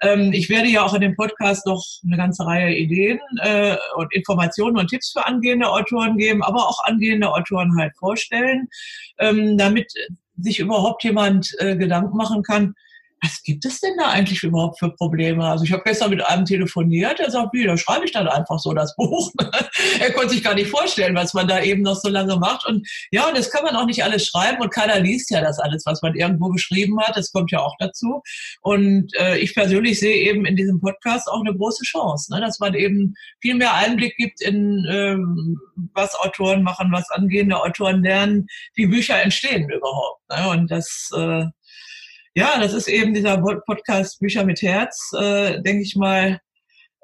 Ähm, 0.01 0.33
ich 0.33 0.49
werde 0.49 0.69
ja 0.69 0.83
auch 0.83 0.95
in 0.95 1.03
dem 1.03 1.17
Podcast 1.17 1.67
noch 1.67 1.85
eine 2.07 2.17
ganze 2.17 2.47
Reihe 2.47 2.75
Ideen 2.75 3.21
äh, 3.43 3.77
und 3.97 4.13
Informationen 4.15 4.79
und 4.79 4.89
Tipps 4.89 5.13
für 5.13 5.27
angehende 5.27 5.69
Autoren 5.69 6.17
geben, 6.17 6.43
aber 6.43 6.67
auch 6.67 6.83
angehende 6.85 7.31
Autoren 7.31 7.77
halt 7.79 7.93
vorstellen, 7.99 8.69
ähm, 9.19 9.59
damit 9.59 9.93
sich 10.39 10.59
überhaupt 10.61 11.05
jemand 11.05 11.55
äh, 11.59 11.77
Gedanken 11.77 12.17
machen 12.17 12.43
kann, 12.43 12.75
was 13.23 13.43
gibt 13.43 13.65
es 13.67 13.81
denn 13.81 13.97
da 13.99 14.09
eigentlich 14.09 14.43
überhaupt 14.43 14.79
für 14.79 14.91
Probleme? 14.91 15.45
Also 15.45 15.65
ich 15.65 15.73
habe 15.73 15.83
gestern 15.85 16.11
mit 16.11 16.25
einem 16.25 16.45
telefoniert, 16.45 17.19
der 17.19 17.31
sagt, 17.31 17.53
wie, 17.53 17.65
da 17.65 17.77
schreibe 17.77 18.07
ich 18.07 18.13
dann 18.13 18.27
einfach 18.27 18.59
so 18.59 18.73
das 18.73 18.97
Buch. 18.97 19.31
er 20.01 20.13
konnte 20.13 20.31
sich 20.31 20.43
gar 20.43 20.55
nicht 20.55 20.71
vorstellen, 20.71 21.15
was 21.15 21.35
man 21.35 21.47
da 21.47 21.61
eben 21.61 21.83
noch 21.83 21.97
so 21.97 22.09
lange 22.09 22.37
macht. 22.37 22.67
Und 22.67 22.89
ja, 23.11 23.29
und 23.29 23.37
das 23.37 23.51
kann 23.51 23.65
man 23.65 23.77
auch 23.77 23.85
nicht 23.85 24.03
alles 24.03 24.27
schreiben 24.27 24.61
und 24.63 24.73
keiner 24.73 25.01
liest 25.01 25.31
ja 25.31 25.43
das 25.43 25.59
alles, 25.59 25.85
was 25.85 26.01
man 26.01 26.15
irgendwo 26.15 26.49
geschrieben 26.49 26.99
hat. 27.01 27.17
Das 27.17 27.31
kommt 27.31 27.51
ja 27.51 27.61
auch 27.61 27.75
dazu. 27.79 28.23
Und 28.63 29.13
äh, 29.19 29.39
ich 29.39 29.55
persönlich 29.55 30.01
sehe 30.01 30.31
eben 30.31 30.47
in 30.47 30.57
diesem 30.57 30.81
Podcast 30.81 31.29
auch 31.29 31.41
eine 31.41 31.55
große 31.55 31.85
Chance, 31.85 32.33
ne? 32.33 32.41
dass 32.41 32.59
man 32.59 32.75
eben 32.75 33.15
viel 33.41 33.55
mehr 33.55 33.75
Einblick 33.75 34.17
gibt 34.17 34.41
in 34.41 34.87
ähm, 34.89 35.59
was 35.95 36.15
Autoren 36.15 36.63
machen, 36.63 36.91
was 36.91 37.11
angehende 37.11 37.61
Autoren 37.61 38.03
lernen, 38.03 38.47
wie 38.75 38.87
Bücher 38.87 39.23
entstehen 39.23 39.69
überhaupt. 39.69 40.23
Ne? 40.31 40.49
Und 40.49 40.71
das 40.71 41.11
äh, 41.15 41.45
ja, 42.35 42.59
das 42.61 42.73
ist 42.73 42.89
eben 42.89 43.15
dieser 43.15 43.39
Podcast 43.39 44.21
Bücher 44.21 44.45
mit 44.45 44.63
Herz, 44.63 45.11
äh, 45.19 45.61
denke 45.63 45.83
ich 45.83 45.97
mal, 45.97 46.41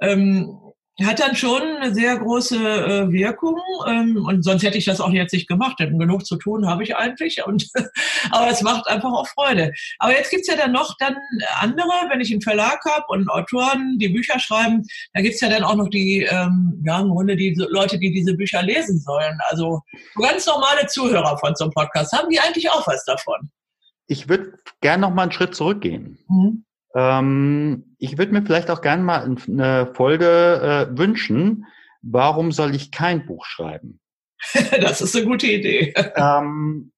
ähm, 0.00 0.58
hat 1.04 1.20
dann 1.20 1.36
schon 1.36 1.60
eine 1.60 1.94
sehr 1.94 2.16
große 2.16 2.56
äh, 2.56 3.12
Wirkung 3.12 3.60
ähm, 3.86 4.24
und 4.24 4.42
sonst 4.42 4.62
hätte 4.62 4.78
ich 4.78 4.86
das 4.86 5.00
auch 5.00 5.10
jetzt 5.10 5.34
nicht 5.34 5.46
gemacht, 5.46 5.76
denn 5.78 5.98
genug 5.98 6.24
zu 6.24 6.36
tun 6.36 6.66
habe 6.66 6.84
ich 6.84 6.96
eigentlich 6.96 7.44
und 7.44 7.68
aber 8.30 8.48
es 8.48 8.62
macht 8.62 8.88
einfach 8.88 9.12
auch 9.12 9.28
Freude. 9.28 9.72
Aber 9.98 10.12
jetzt 10.12 10.30
gibt's 10.30 10.48
ja 10.48 10.56
dann 10.56 10.72
noch 10.72 10.94
dann 10.98 11.16
andere, 11.60 11.90
wenn 12.08 12.22
ich 12.22 12.32
einen 12.32 12.40
Verlag 12.40 12.80
habe 12.86 13.04
und 13.08 13.28
Autoren, 13.28 13.98
die 13.98 14.08
Bücher 14.08 14.38
schreiben, 14.38 14.84
da 15.12 15.20
gibt's 15.20 15.40
ja 15.42 15.50
dann 15.50 15.64
auch 15.64 15.76
noch 15.76 15.90
die 15.90 16.22
ähm, 16.22 16.82
ja 16.86 17.00
im 17.00 17.26
die 17.26 17.54
Leute, 17.68 17.98
die 17.98 18.12
diese 18.12 18.34
Bücher 18.34 18.62
lesen 18.62 18.98
sollen. 19.00 19.38
Also 19.48 19.80
ganz 20.14 20.46
normale 20.46 20.86
Zuhörer 20.86 21.36
von 21.38 21.54
so 21.56 21.64
einem 21.64 21.72
Podcast, 21.72 22.12
haben 22.12 22.30
die 22.30 22.40
eigentlich 22.40 22.70
auch 22.70 22.86
was 22.86 23.04
davon? 23.04 23.50
Ich 24.06 24.28
würde 24.28 24.58
gern 24.80 25.00
noch 25.00 25.12
mal 25.12 25.22
einen 25.22 25.32
Schritt 25.32 25.54
zurückgehen. 25.54 26.18
Mhm. 26.28 26.64
Ähm, 26.94 27.96
ich 27.98 28.18
würde 28.18 28.32
mir 28.32 28.42
vielleicht 28.42 28.70
auch 28.70 28.80
gern 28.80 29.02
mal 29.02 29.36
eine 29.46 29.92
Folge 29.94 30.88
äh, 30.92 30.98
wünschen. 30.98 31.66
Warum 32.02 32.52
soll 32.52 32.74
ich 32.74 32.90
kein 32.90 33.26
Buch 33.26 33.44
schreiben? 33.44 34.00
das 34.80 35.00
ist 35.00 35.16
eine 35.16 35.26
gute 35.26 35.46
Idee. 35.46 35.94
Ähm, 36.16 36.92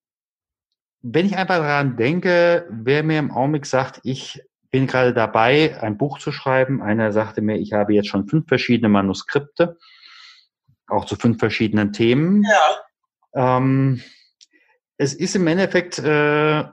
wenn 1.01 1.27
ich 1.27 1.37
einfach 1.37 1.59
daran 1.59 1.97
denke, 1.97 2.67
wer 2.71 3.03
mir 3.05 3.21
im 3.21 3.31
Augenblick 3.31 3.67
sagt, 3.67 4.01
ich 4.03 4.43
bin 4.71 4.87
gerade 4.87 5.15
dabei, 5.15 5.81
ein 5.81 5.97
Buch 5.97 6.19
zu 6.19 6.33
schreiben. 6.33 6.83
Einer 6.83 7.13
sagte 7.13 7.41
mir, 7.41 7.57
ich 7.57 7.73
habe 7.73 7.95
jetzt 7.95 8.09
schon 8.09 8.29
fünf 8.29 8.49
verschiedene 8.49 8.89
Manuskripte, 8.89 9.79
auch 10.89 11.05
zu 11.05 11.17
fünf 11.17 11.39
verschiedenen 11.39 11.93
Themen. 11.93 12.45
Ja. 12.45 13.57
Ähm, 13.57 14.03
es 14.97 15.15
ist 15.15 15.37
im 15.37 15.47
Endeffekt 15.47 15.99
äh, 16.01 16.65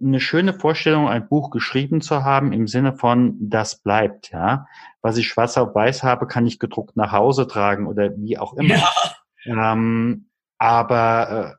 eine 0.00 0.20
schöne 0.20 0.54
Vorstellung, 0.54 1.08
ein 1.08 1.28
Buch 1.28 1.50
geschrieben 1.50 2.00
zu 2.00 2.24
haben 2.24 2.52
im 2.52 2.68
Sinne 2.68 2.94
von, 2.94 3.36
das 3.40 3.76
bleibt, 3.76 4.30
ja. 4.30 4.66
Was 5.02 5.16
ich 5.16 5.28
schwarz 5.28 5.56
auf 5.56 5.74
weiß 5.74 6.02
habe, 6.02 6.26
kann 6.26 6.46
ich 6.46 6.58
gedruckt 6.58 6.96
nach 6.96 7.12
Hause 7.12 7.46
tragen 7.46 7.86
oder 7.86 8.16
wie 8.16 8.38
auch 8.38 8.54
immer. 8.54 8.76
Ja. 9.44 9.72
Ähm, 9.72 10.26
aber 10.58 11.30
äh, 11.30 11.56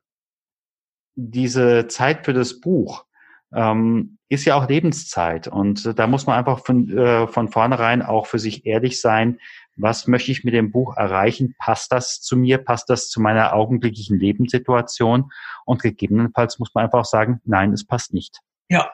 diese 1.15 1.87
Zeit 1.87 2.25
für 2.25 2.33
das 2.33 2.59
Buch 2.59 3.05
ähm, 3.53 4.17
ist 4.29 4.45
ja 4.45 4.55
auch 4.55 4.67
Lebenszeit 4.69 5.47
und 5.47 5.97
da 5.97 6.07
muss 6.07 6.27
man 6.27 6.37
einfach 6.37 6.59
von, 6.63 6.89
äh, 6.95 7.27
von 7.27 7.49
vornherein 7.49 8.01
auch 8.01 8.27
für 8.27 8.37
sich 8.37 8.65
ehrlich 8.65 9.01
sein, 9.01 9.39
was 9.79 10.07
möchte 10.07 10.31
ich 10.31 10.43
mit 10.43 10.53
dem 10.53 10.71
Buch 10.71 10.97
erreichen? 10.97 11.55
Passt 11.57 11.91
das 11.91 12.21
zu 12.21 12.35
mir? 12.37 12.57
Passt 12.57 12.89
das 12.89 13.09
zu 13.09 13.21
meiner 13.21 13.53
augenblicklichen 13.53 14.19
Lebenssituation? 14.19 15.31
Und 15.65 15.81
gegebenenfalls 15.81 16.59
muss 16.59 16.73
man 16.73 16.85
einfach 16.85 17.05
sagen, 17.05 17.41
nein, 17.45 17.71
es 17.73 17.85
passt 17.85 18.13
nicht. 18.13 18.39
Ja. 18.69 18.91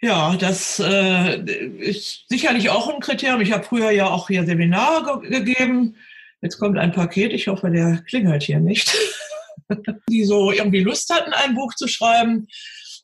Ja, 0.00 0.36
das 0.36 0.80
äh, 0.80 1.38
ist 1.78 2.28
sicherlich 2.28 2.68
auch 2.68 2.92
ein 2.92 3.00
Kriterium. 3.00 3.40
Ich 3.40 3.52
habe 3.52 3.64
früher 3.64 3.90
ja 3.90 4.06
auch 4.06 4.28
hier 4.28 4.44
Seminare 4.44 5.20
ge 5.22 5.30
gegeben. 5.30 5.96
Jetzt 6.42 6.58
kommt 6.58 6.76
ein 6.76 6.92
Paket. 6.92 7.32
Ich 7.32 7.48
hoffe, 7.48 7.70
der 7.70 8.02
klingelt 8.06 8.42
hier 8.42 8.60
nicht. 8.60 8.94
die 10.10 10.24
so 10.24 10.52
irgendwie 10.52 10.80
Lust 10.80 11.12
hatten, 11.12 11.32
ein 11.32 11.54
Buch 11.54 11.74
zu 11.74 11.88
schreiben. 11.88 12.48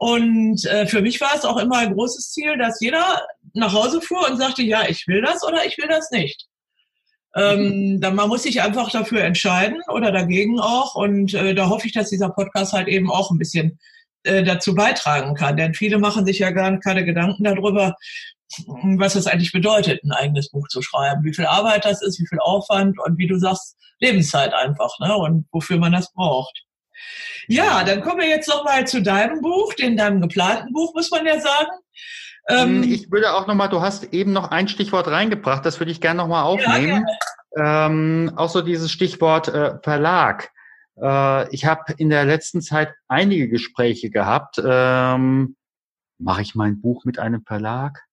Und 0.01 0.65
äh, 0.65 0.87
für 0.87 1.03
mich 1.03 1.21
war 1.21 1.35
es 1.35 1.45
auch 1.45 1.59
immer 1.59 1.77
ein 1.77 1.93
großes 1.93 2.31
Ziel, 2.31 2.57
dass 2.57 2.81
jeder 2.81 3.21
nach 3.53 3.75
Hause 3.75 4.01
fuhr 4.01 4.27
und 4.31 4.39
sagte, 4.39 4.63
ja, 4.63 4.89
ich 4.89 5.07
will 5.07 5.21
das 5.21 5.45
oder 5.45 5.67
ich 5.67 5.77
will 5.77 5.89
das 5.89 6.11
nicht. 6.11 6.47
Ähm, 7.37 7.61
mhm. 7.61 8.01
dann 8.01 8.15
man 8.15 8.31
muss 8.31 8.45
sich 8.45 8.63
einfach 8.63 8.91
dafür 8.91 9.23
entscheiden 9.23 9.77
oder 9.93 10.11
dagegen 10.11 10.59
auch. 10.59 10.95
Und 10.95 11.35
äh, 11.35 11.55
da 11.55 11.69
hoffe 11.69 11.87
ich, 11.87 11.93
dass 11.93 12.09
dieser 12.09 12.31
Podcast 12.31 12.73
halt 12.73 12.89
eben 12.89 13.11
auch 13.11 13.31
ein 13.31 13.37
bisschen 13.37 13.79
äh, 14.23 14.43
dazu 14.43 14.75
beitragen 14.75 15.35
kann. 15.35 15.59
Denn 15.59 15.75
viele 15.75 15.99
machen 15.99 16.25
sich 16.25 16.39
ja 16.39 16.51
gar 16.51 16.81
keine 16.81 17.05
Gedanken 17.05 17.45
darüber, 17.45 17.95
was 18.97 19.17
es 19.17 19.27
eigentlich 19.27 19.53
bedeutet, 19.53 20.03
ein 20.03 20.13
eigenes 20.13 20.49
Buch 20.51 20.67
zu 20.69 20.81
schreiben, 20.81 21.25
wie 21.25 21.35
viel 21.35 21.45
Arbeit 21.45 21.85
das 21.85 22.01
ist, 22.01 22.19
wie 22.19 22.27
viel 22.27 22.39
Aufwand 22.41 22.99
und 23.05 23.19
wie 23.19 23.27
du 23.27 23.39
sagst, 23.39 23.77
Lebenszeit 23.99 24.55
einfach, 24.55 24.99
ne? 24.99 25.15
Und 25.15 25.47
wofür 25.53 25.77
man 25.77 25.93
das 25.93 26.11
braucht. 26.15 26.65
Ja, 27.47 27.85
dann 27.85 28.01
kommen 28.01 28.21
wir 28.21 28.29
jetzt 28.29 28.49
noch 28.49 28.65
mal 28.65 28.87
zu 28.87 29.03
deinem 29.03 29.41
Buch, 29.41 29.75
den 29.75 29.97
deinem 29.97 30.21
geplanten 30.21 30.73
Buch, 30.73 30.95
muss 30.95 31.11
man 31.11 31.27
ja 31.27 31.41
sagen. 31.41 31.71
Ähm, 32.49 32.83
hm, 32.83 32.93
ich 32.93 33.11
würde 33.11 33.33
auch 33.33 33.47
noch 33.47 33.55
mal, 33.55 33.69
du 33.69 33.81
hast 33.81 34.13
eben 34.13 34.33
noch 34.33 34.51
ein 34.51 34.69
Stichwort 34.69 35.09
reingebracht, 35.09 35.65
das 35.65 35.81
würde 35.81 35.93
ich 35.93 36.01
gerne 36.01 36.19
noch 36.19 36.29
mal 36.29 36.43
aufnehmen. 36.43 37.07
Ja, 37.57 37.87
ähm, 37.87 38.33
auch 38.37 38.49
so 38.49 38.63
dieses 38.63 38.91
Stichwort 38.91 39.49
äh, 39.49 39.79
Verlag. 39.83 40.51
Äh, 41.01 41.53
ich 41.55 41.67
habe 41.67 41.93
in 41.97 42.11
der 42.11 42.25
letzten 42.25 42.63
Zeit 42.63 42.93
einige 43.09 43.49
Gespräche 43.49 44.11
gehabt. 44.11 44.61
Ähm, 44.65 45.57
Mache 46.21 46.43
ich 46.43 46.55
mein 46.55 46.81
Buch 46.83 47.05
mit 47.05 47.19
einem 47.19 47.43
Verlag? 47.45 48.05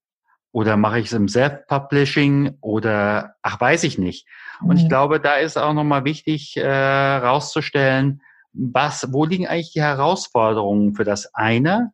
Oder 0.53 0.77
mache 0.77 0.99
ich 0.99 1.07
es 1.07 1.13
im 1.13 1.27
Self-Publishing? 1.27 2.57
Oder 2.61 3.35
ach, 3.41 3.59
weiß 3.59 3.83
ich 3.83 3.97
nicht. 3.97 4.27
Und 4.61 4.77
mhm. 4.77 4.77
ich 4.77 4.89
glaube, 4.89 5.19
da 5.19 5.35
ist 5.35 5.57
auch 5.57 5.73
nochmal 5.73 6.05
wichtig 6.05 6.55
äh, 6.55 7.17
rauszustellen, 7.17 8.21
was, 8.57 9.11
wo 9.13 9.25
liegen 9.25 9.47
eigentlich 9.47 9.73
die 9.73 9.81
Herausforderungen 9.81 10.95
für 10.95 11.03
das 11.03 11.33
eine, 11.33 11.91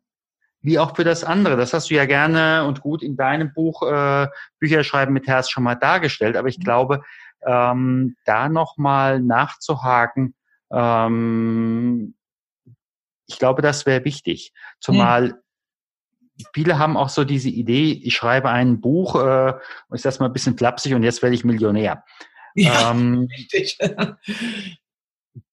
wie 0.60 0.78
auch 0.78 0.96
für 0.96 1.04
das 1.04 1.24
andere. 1.24 1.56
Das 1.56 1.74
hast 1.74 1.90
du 1.90 1.94
ja 1.94 2.06
gerne 2.06 2.64
und 2.66 2.80
gut 2.80 3.02
in 3.02 3.16
deinem 3.16 3.52
Buch 3.52 3.82
äh, 3.82 4.28
Bücherschreiben 4.58 5.12
mit 5.12 5.26
Herz 5.26 5.50
schon 5.50 5.62
mal 5.62 5.74
dargestellt. 5.74 6.36
Aber 6.36 6.48
ich 6.48 6.58
mhm. 6.58 6.64
glaube, 6.64 7.02
ähm, 7.46 8.16
da 8.24 8.48
nochmal 8.48 9.20
nachzuhaken, 9.20 10.34
ähm, 10.72 12.14
ich 13.26 13.38
glaube, 13.38 13.62
das 13.62 13.86
wäre 13.86 14.04
wichtig. 14.04 14.52
Zumal 14.80 15.40
viele 16.52 16.78
haben 16.78 16.96
auch 16.96 17.08
so 17.08 17.24
diese 17.24 17.48
Idee, 17.48 17.92
ich 17.92 18.14
schreibe 18.14 18.48
ein 18.50 18.80
Buch, 18.80 19.16
äh, 19.16 19.54
ist 19.92 20.04
das 20.04 20.18
mal 20.18 20.26
ein 20.26 20.32
bisschen 20.32 20.56
flapsig 20.56 20.94
und 20.94 21.02
jetzt 21.02 21.22
werde 21.22 21.34
ich 21.34 21.44
Millionär. 21.44 22.04
Ja, 22.54 22.90
ähm, 22.90 23.28
richtig. 23.36 23.78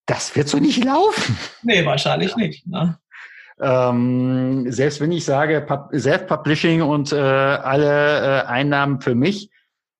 Das 0.05 0.35
wird 0.35 0.47
so 0.47 0.57
nicht 0.57 0.83
laufen. 0.83 1.37
Nee, 1.63 1.85
wahrscheinlich 1.85 2.31
ja. 2.31 2.37
nicht. 2.37 2.67
Ne? 2.67 2.97
Ähm, 3.59 4.71
selbst 4.71 4.99
wenn 5.01 5.11
ich 5.11 5.23
sage 5.23 5.65
Self-Publishing 5.93 6.81
und 6.81 7.11
äh, 7.11 7.17
alle 7.17 8.41
äh, 8.41 8.45
Einnahmen 8.47 9.01
für 9.01 9.15
mich, 9.15 9.51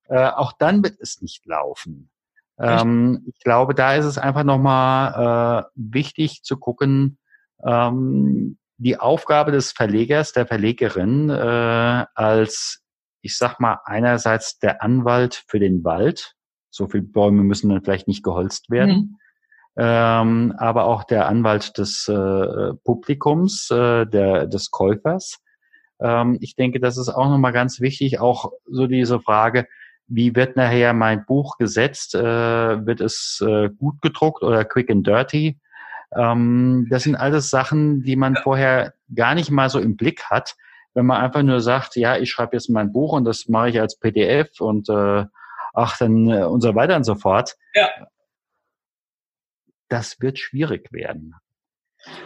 äh, 0.08 0.26
auch 0.26 0.52
dann 0.52 0.82
wird 0.82 0.98
es 1.00 1.22
nicht 1.22 1.46
laufen. 1.46 2.10
Ähm, 2.58 3.24
ich 3.26 3.38
glaube, 3.42 3.74
da 3.74 3.94
ist 3.94 4.04
es 4.04 4.18
einfach 4.18 4.44
nochmal 4.44 5.64
äh, 5.64 5.70
wichtig 5.74 6.42
zu 6.42 6.56
gucken, 6.56 7.18
ähm, 7.64 8.58
die 8.78 8.98
Aufgabe 8.98 9.52
des 9.52 9.72
Verlegers, 9.72 10.32
der 10.32 10.46
Verlegerin 10.46 11.30
äh, 11.30 12.04
als, 12.14 12.82
ich 13.20 13.36
sag 13.36 13.60
mal, 13.60 13.78
einerseits 13.84 14.58
der 14.58 14.82
Anwalt 14.82 15.44
für 15.46 15.60
den 15.60 15.84
Wald, 15.84 16.34
so 16.70 16.88
viele 16.88 17.04
Bäume 17.04 17.42
müssen 17.42 17.70
dann 17.70 17.82
vielleicht 17.82 18.08
nicht 18.08 18.24
geholzt 18.24 18.70
werden. 18.70 18.94
Mhm. 18.94 19.18
Ähm, 19.76 20.54
aber 20.58 20.84
auch 20.84 21.04
der 21.04 21.26
Anwalt 21.28 21.78
des 21.78 22.06
äh, 22.08 22.74
Publikums, 22.84 23.70
äh, 23.70 24.06
der, 24.06 24.46
des 24.46 24.70
Käufers. 24.70 25.38
Ähm, 26.00 26.36
ich 26.40 26.56
denke, 26.56 26.78
das 26.78 26.98
ist 26.98 27.08
auch 27.08 27.28
nochmal 27.28 27.52
ganz 27.52 27.80
wichtig, 27.80 28.20
auch 28.20 28.52
so 28.66 28.86
diese 28.86 29.20
Frage, 29.20 29.66
wie 30.08 30.36
wird 30.36 30.56
nachher 30.56 30.92
mein 30.92 31.24
Buch 31.24 31.56
gesetzt? 31.56 32.14
Äh, 32.14 32.86
wird 32.86 33.00
es 33.00 33.42
äh, 33.46 33.70
gut 33.70 34.02
gedruckt 34.02 34.42
oder 34.42 34.64
quick 34.64 34.90
and 34.90 35.06
dirty? 35.06 35.58
Ähm, 36.14 36.86
das 36.90 37.04
sind 37.04 37.16
alles 37.16 37.48
Sachen, 37.48 38.02
die 38.02 38.16
man 38.16 38.36
vorher 38.36 38.92
gar 39.14 39.34
nicht 39.34 39.50
mal 39.50 39.70
so 39.70 39.78
im 39.78 39.96
Blick 39.96 40.24
hat. 40.24 40.54
Wenn 40.94 41.06
man 41.06 41.22
einfach 41.22 41.42
nur 41.42 41.60
sagt, 41.60 41.96
ja, 41.96 42.18
ich 42.18 42.30
schreibe 42.30 42.56
jetzt 42.56 42.68
mein 42.68 42.92
Buch 42.92 43.14
und 43.14 43.24
das 43.24 43.48
mache 43.48 43.70
ich 43.70 43.80
als 43.80 43.98
PDF 43.98 44.60
und 44.60 44.90
äh, 44.90 45.24
ach, 45.72 45.96
dann 45.96 46.28
äh, 46.28 46.44
und 46.44 46.60
so 46.60 46.74
weiter 46.74 46.96
und 46.96 47.04
so 47.04 47.14
fort. 47.14 47.56
Ja. 47.74 47.88
Das 49.92 50.22
wird 50.22 50.38
schwierig 50.38 50.90
werden. 50.90 51.34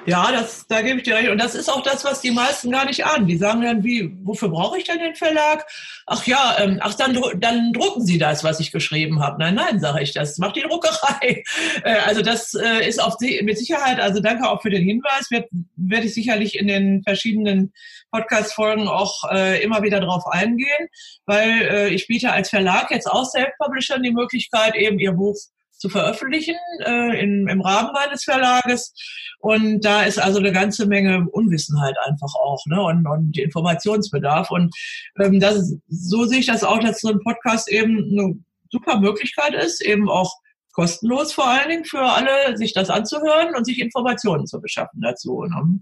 Ja, 0.07 0.31
das, 0.31 0.69
da 0.69 0.83
gebe 0.83 0.99
ich 0.99 1.03
dir 1.03 1.17
recht. 1.17 1.31
Und 1.31 1.39
das 1.39 1.57
ist 1.57 1.69
auch 1.69 1.83
das, 1.83 2.05
was 2.05 2.21
die 2.21 2.31
meisten 2.31 2.71
gar 2.71 2.85
nicht 2.85 3.05
ahnen. 3.05 3.27
Die 3.27 3.37
sagen 3.37 3.61
dann, 3.61 3.83
wie, 3.83 4.17
wofür 4.23 4.51
brauche 4.51 4.79
ich 4.79 4.85
denn 4.85 5.01
den 5.01 5.17
Verlag? 5.17 5.67
Ach 6.07 6.25
ja, 6.29 6.59
ähm, 6.61 6.79
ach, 6.81 6.95
dann, 6.95 7.19
dann 7.41 7.73
drucken 7.73 8.07
Sie 8.07 8.19
das, 8.19 8.45
was 8.45 8.61
ich 8.61 8.71
geschrieben 8.71 9.21
habe. 9.21 9.41
Nein, 9.41 9.57
nein, 9.57 9.81
sage 9.81 10.01
ich, 10.01 10.13
das 10.13 10.39
macht 10.39 10.55
die 10.55 10.63
Druckerei. 10.63 11.43
Äh, 11.83 11.97
also 12.07 12.23
das 12.23 12.55
äh, 12.55 12.89
ist 12.89 13.03
auf, 13.03 13.17
mit 13.21 13.59
Sicherheit, 13.59 13.99
also 13.99 14.21
danke 14.21 14.49
auch 14.49 14.63
für 14.63 14.71
den 14.71 14.83
Hinweis, 14.83 15.29
werde 15.31 16.07
ich 16.07 16.15
sicherlich 16.15 16.57
in 16.57 16.69
den 16.69 17.03
verschiedenen 17.03 17.73
Podcast-Folgen 18.13 18.87
auch 18.87 19.31
äh, 19.31 19.63
immer 19.63 19.83
wieder 19.83 20.01
drauf 20.01 20.25
eingehen, 20.31 20.89
weil 21.27 21.51
äh, 21.51 21.89
ich 21.89 22.07
biete 22.07 22.33
als 22.33 22.51
Verlag 22.51 22.91
jetzt 22.91 23.11
auch 23.11 23.25
Self-Publishern 23.25 24.03
die 24.03 24.13
Möglichkeit, 24.13 24.75
eben 24.77 24.99
ihr 24.99 25.13
Buch 25.13 25.37
zu 25.77 25.89
veröffentlichen 25.89 26.57
äh, 26.85 27.21
in, 27.23 27.49
im 27.49 27.61
Rahmen 27.61 27.93
meines 27.93 28.25
Verlages. 28.25 28.93
Und 29.41 29.85
da 29.85 30.03
ist 30.03 30.19
also 30.19 30.39
eine 30.39 30.53
ganze 30.53 30.87
Menge 30.87 31.27
Unwissenheit 31.31 31.97
einfach 32.07 32.35
auch 32.35 32.65
ne? 32.67 32.83
und, 32.83 33.07
und 33.07 33.39
Informationsbedarf. 33.39 34.51
Und 34.51 34.75
ähm, 35.21 35.41
das, 35.41 35.75
so 35.89 36.25
sehe 36.25 36.41
ich 36.41 36.47
das 36.47 36.65
auch, 36.65 36.79
dass 36.81 37.01
so 37.01 37.09
ein 37.09 37.21
Podcast 37.21 37.71
eben 37.71 37.99
eine 37.99 38.39
super 38.71 38.99
Möglichkeit 38.99 39.55
ist, 39.55 39.83
eben 39.83 40.09
auch 40.09 40.35
kostenlos 40.73 41.33
vor 41.33 41.49
allen 41.49 41.71
Dingen 41.71 41.85
für 41.85 42.03
alle, 42.03 42.57
sich 42.57 42.75
das 42.75 42.91
anzuhören 42.91 43.55
und 43.55 43.65
sich 43.65 43.79
Informationen 43.79 44.47
zu 44.47 44.61
beschaffen 44.61 45.01
dazu. 45.01 45.45
Ne? 45.45 45.81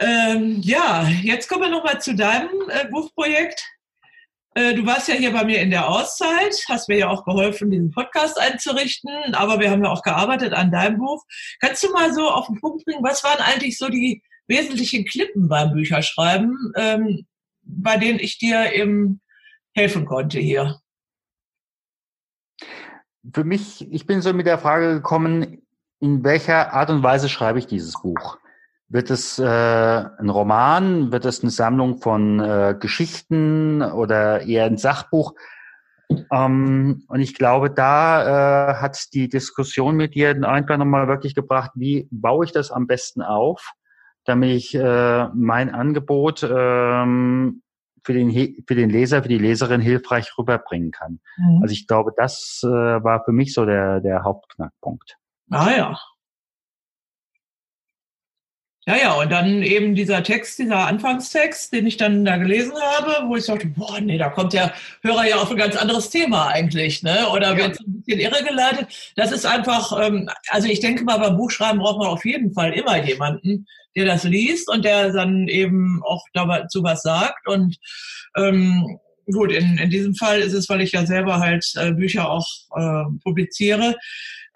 Ähm, 0.00 0.60
ja, 0.62 1.08
jetzt 1.22 1.48
kommen 1.48 1.62
wir 1.62 1.70
nochmal 1.70 2.00
zu 2.00 2.14
deinem 2.14 2.50
äh, 2.68 2.86
Buchprojekt. 2.90 3.64
Äh, 4.54 4.74
du 4.74 4.86
warst 4.86 5.08
ja 5.08 5.14
hier 5.14 5.32
bei 5.32 5.44
mir 5.44 5.60
in 5.60 5.70
der 5.70 5.88
Auszeit, 5.88 6.54
hast 6.68 6.88
mir 6.88 6.98
ja 6.98 7.08
auch 7.08 7.24
geholfen, 7.24 7.70
diesen 7.70 7.90
Podcast 7.90 8.40
einzurichten, 8.40 9.34
aber 9.34 9.58
wir 9.58 9.70
haben 9.70 9.84
ja 9.84 9.90
auch 9.90 10.02
gearbeitet 10.02 10.52
an 10.52 10.70
deinem 10.70 10.98
Buch. 10.98 11.24
Kannst 11.60 11.82
du 11.82 11.90
mal 11.90 12.12
so 12.14 12.28
auf 12.28 12.46
den 12.46 12.60
Punkt 12.60 12.84
bringen, 12.84 13.02
was 13.02 13.24
waren 13.24 13.40
eigentlich 13.40 13.76
so 13.76 13.88
die 13.88 14.22
wesentlichen 14.46 15.04
Klippen 15.04 15.48
beim 15.48 15.72
Bücherschreiben, 15.72 16.72
ähm, 16.76 17.26
bei 17.62 17.96
denen 17.96 18.20
ich 18.20 18.38
dir 18.38 18.72
eben 18.72 19.20
helfen 19.74 20.06
konnte 20.06 20.38
hier? 20.38 20.78
Für 23.32 23.44
mich, 23.44 23.90
ich 23.90 24.06
bin 24.06 24.22
so 24.22 24.32
mit 24.32 24.46
der 24.46 24.58
Frage 24.58 24.94
gekommen, 24.94 25.62
in 25.98 26.22
welcher 26.22 26.72
Art 26.72 26.90
und 26.90 27.02
Weise 27.02 27.28
schreibe 27.28 27.58
ich 27.58 27.66
dieses 27.66 27.94
Buch? 28.00 28.38
Wird 28.88 29.10
es 29.10 29.38
äh, 29.38 29.44
ein 29.44 30.28
Roman? 30.28 31.10
Wird 31.10 31.24
es 31.24 31.42
eine 31.42 31.50
Sammlung 31.50 31.98
von 31.98 32.40
äh, 32.40 32.76
Geschichten 32.78 33.82
oder 33.82 34.42
eher 34.42 34.66
ein 34.66 34.76
Sachbuch? 34.76 35.34
Ähm, 36.30 37.04
und 37.08 37.20
ich 37.20 37.34
glaube, 37.34 37.70
da 37.70 38.70
äh, 38.70 38.74
hat 38.76 39.12
die 39.14 39.28
Diskussion 39.28 39.96
mit 39.96 40.14
dir 40.14 40.36
einfach 40.46 40.76
nochmal 40.76 41.08
wirklich 41.08 41.34
gebracht, 41.34 41.70
wie 41.74 42.08
baue 42.10 42.44
ich 42.44 42.52
das 42.52 42.70
am 42.70 42.86
besten 42.86 43.22
auf, 43.22 43.72
damit 44.24 44.50
ich 44.50 44.74
äh, 44.74 45.28
mein 45.34 45.74
Angebot 45.74 46.42
ähm, 46.42 47.62
für 48.04 48.12
den, 48.12 48.30
für 48.66 48.74
den 48.74 48.90
Leser, 48.90 49.22
für 49.22 49.28
die 49.28 49.38
Leserin 49.38 49.80
hilfreich 49.80 50.36
rüberbringen 50.38 50.90
kann. 50.90 51.20
Mhm. 51.38 51.60
Also 51.62 51.72
ich 51.72 51.86
glaube, 51.86 52.12
das 52.16 52.60
äh, 52.62 52.68
war 52.68 53.24
für 53.24 53.32
mich 53.32 53.54
so 53.54 53.64
der, 53.64 54.00
der 54.00 54.24
Hauptknackpunkt. 54.24 55.16
Ah 55.50 55.70
ja, 55.70 55.98
Ja, 58.86 58.96
ja, 58.96 59.12
und 59.14 59.32
dann 59.32 59.62
eben 59.62 59.94
dieser 59.94 60.22
Text, 60.22 60.58
dieser 60.58 60.86
Anfangstext, 60.86 61.72
den 61.72 61.86
ich 61.86 61.96
dann 61.96 62.22
da 62.26 62.36
gelesen 62.36 62.74
habe, 62.78 63.28
wo 63.28 63.36
ich 63.36 63.46
dachte, 63.46 63.66
boah, 63.68 63.98
nee, 63.98 64.18
da 64.18 64.28
kommt 64.28 64.52
der 64.52 64.74
Hörer 65.02 65.26
ja 65.26 65.36
auf 65.36 65.50
ein 65.50 65.56
ganz 65.56 65.74
anderes 65.74 66.10
Thema 66.10 66.48
eigentlich, 66.48 67.02
ne? 67.02 67.26
Oder 67.30 67.52
ja. 67.52 67.56
wird 67.56 67.80
ein 67.80 68.02
bisschen 68.02 68.20
irregeleitet. 68.20 68.88
Das 69.16 69.32
ist 69.32 69.46
einfach, 69.46 70.06
ähm, 70.06 70.28
also 70.48 70.68
ich 70.68 70.80
denke 70.80 71.02
mal, 71.04 71.18
beim 71.18 71.38
Buchschreiben 71.38 71.78
braucht 71.78 71.98
man 71.98 72.08
auf 72.08 72.26
jeden 72.26 72.52
Fall 72.52 72.74
immer 72.74 73.02
jemanden, 73.02 73.66
der 73.96 74.04
das 74.04 74.24
liest 74.24 74.68
und 74.68 74.84
der 74.84 75.12
dann 75.12 75.48
eben 75.48 76.02
auch 76.04 76.22
dazu 76.34 76.82
was 76.82 77.00
sagt. 77.00 77.48
Und 77.48 77.78
ähm, 78.36 78.98
gut, 79.32 79.50
in, 79.50 79.78
in 79.78 79.88
diesem 79.88 80.14
Fall 80.14 80.40
ist 80.40 80.52
es, 80.52 80.68
weil 80.68 80.82
ich 80.82 80.92
ja 80.92 81.06
selber 81.06 81.40
halt 81.40 81.64
äh, 81.76 81.92
Bücher 81.92 82.28
auch 82.28 82.46
äh, 82.76 83.04
publiziere, 83.22 83.96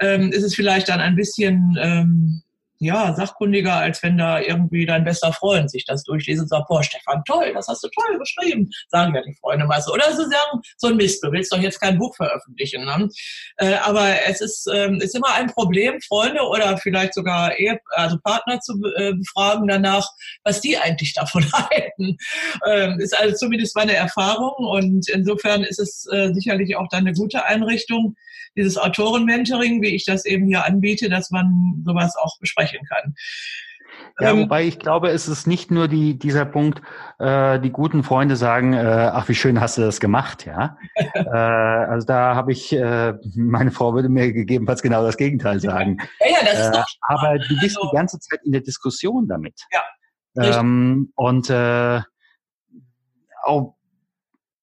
ähm, 0.00 0.32
ist 0.32 0.42
es 0.42 0.54
vielleicht 0.54 0.90
dann 0.90 1.00
ein 1.00 1.16
bisschen 1.16 1.78
ähm, 1.80 2.42
ja, 2.80 3.14
sachkundiger, 3.14 3.74
als 3.74 4.02
wenn 4.02 4.18
da 4.18 4.40
irgendwie 4.40 4.86
dein 4.86 5.04
bester 5.04 5.32
Freund 5.32 5.70
sich 5.70 5.84
das 5.84 6.04
durchliest 6.04 6.42
und 6.42 6.48
sagt, 6.48 6.68
boah, 6.68 6.82
Stefan, 6.82 7.22
toll, 7.26 7.52
das 7.52 7.66
hast 7.66 7.82
du 7.82 7.88
toll 7.88 8.18
geschrieben, 8.18 8.70
sagen 8.88 9.14
ja 9.14 9.22
die 9.22 9.34
Freunde 9.40 9.66
meist. 9.66 9.90
Oder 9.90 10.10
sie 10.12 10.22
sagen, 10.22 10.60
so 10.76 10.88
ein 10.88 10.96
Mist, 10.96 11.22
du 11.22 11.32
willst 11.32 11.52
doch 11.52 11.58
jetzt 11.58 11.80
kein 11.80 11.98
Buch 11.98 12.14
veröffentlichen. 12.14 12.84
Ne? 12.84 13.08
Äh, 13.56 13.74
aber 13.74 14.22
es 14.26 14.40
ist, 14.40 14.68
ähm, 14.72 15.00
ist 15.00 15.16
immer 15.16 15.34
ein 15.34 15.48
Problem, 15.48 16.00
Freunde 16.02 16.42
oder 16.42 16.78
vielleicht 16.78 17.14
sogar 17.14 17.58
Ehe, 17.58 17.80
also 17.90 18.16
Partner 18.22 18.60
zu 18.60 18.80
äh, 18.96 19.12
befragen 19.14 19.66
danach, 19.66 20.08
was 20.44 20.60
die 20.60 20.78
eigentlich 20.78 21.14
davon 21.14 21.44
halten. 21.52 22.16
Ähm, 22.66 23.00
ist 23.00 23.18
also 23.18 23.34
zumindest 23.34 23.74
meine 23.74 23.94
Erfahrung 23.94 24.54
und 24.56 25.08
insofern 25.08 25.64
ist 25.64 25.80
es 25.80 26.06
äh, 26.12 26.32
sicherlich 26.32 26.76
auch 26.76 26.86
dann 26.90 27.06
eine 27.06 27.14
gute 27.14 27.44
Einrichtung, 27.44 28.14
dieses 28.58 28.76
Autoren-Mentoring, 28.76 29.80
wie 29.80 29.94
ich 29.94 30.04
das 30.04 30.24
eben 30.24 30.46
hier 30.46 30.64
anbiete, 30.64 31.08
dass 31.08 31.30
man 31.30 31.82
sowas 31.84 32.14
auch 32.16 32.38
besprechen 32.40 32.80
kann. 32.88 33.14
Ja, 34.20 34.30
ähm, 34.30 34.42
wobei 34.42 34.64
ich 34.64 34.78
glaube, 34.78 35.10
es 35.10 35.28
ist 35.28 35.46
nicht 35.46 35.70
nur 35.70 35.86
die, 35.86 36.18
dieser 36.18 36.44
Punkt, 36.44 36.82
äh, 37.18 37.60
die 37.60 37.70
guten 37.70 38.02
Freunde 38.02 38.36
sagen, 38.36 38.72
äh, 38.72 39.10
ach, 39.12 39.28
wie 39.28 39.34
schön 39.34 39.60
hast 39.60 39.78
du 39.78 39.82
das 39.82 40.00
gemacht, 40.00 40.44
ja. 40.44 40.76
äh, 41.14 41.28
also 41.28 42.06
da 42.06 42.34
habe 42.34 42.52
ich, 42.52 42.72
äh, 42.72 43.14
meine 43.36 43.70
Frau 43.70 43.94
würde 43.94 44.08
mir 44.08 44.32
gegebenenfalls 44.32 44.82
genau 44.82 45.02
das 45.04 45.16
Gegenteil 45.16 45.60
sagen. 45.60 45.98
Ja, 46.20 46.26
ja, 46.30 46.44
das 46.44 46.66
ist 46.66 46.74
doch 46.74 46.80
äh, 46.80 47.14
aber 47.14 47.38
du 47.38 47.60
bist 47.60 47.76
also, 47.76 47.90
die 47.90 47.96
ganze 47.96 48.18
Zeit 48.18 48.40
in 48.44 48.52
der 48.52 48.62
Diskussion 48.62 49.28
damit. 49.28 49.54
Ja. 49.72 50.60
Ähm, 50.60 51.12
und 51.14 51.50
äh, 51.50 52.00
auch, 53.44 53.76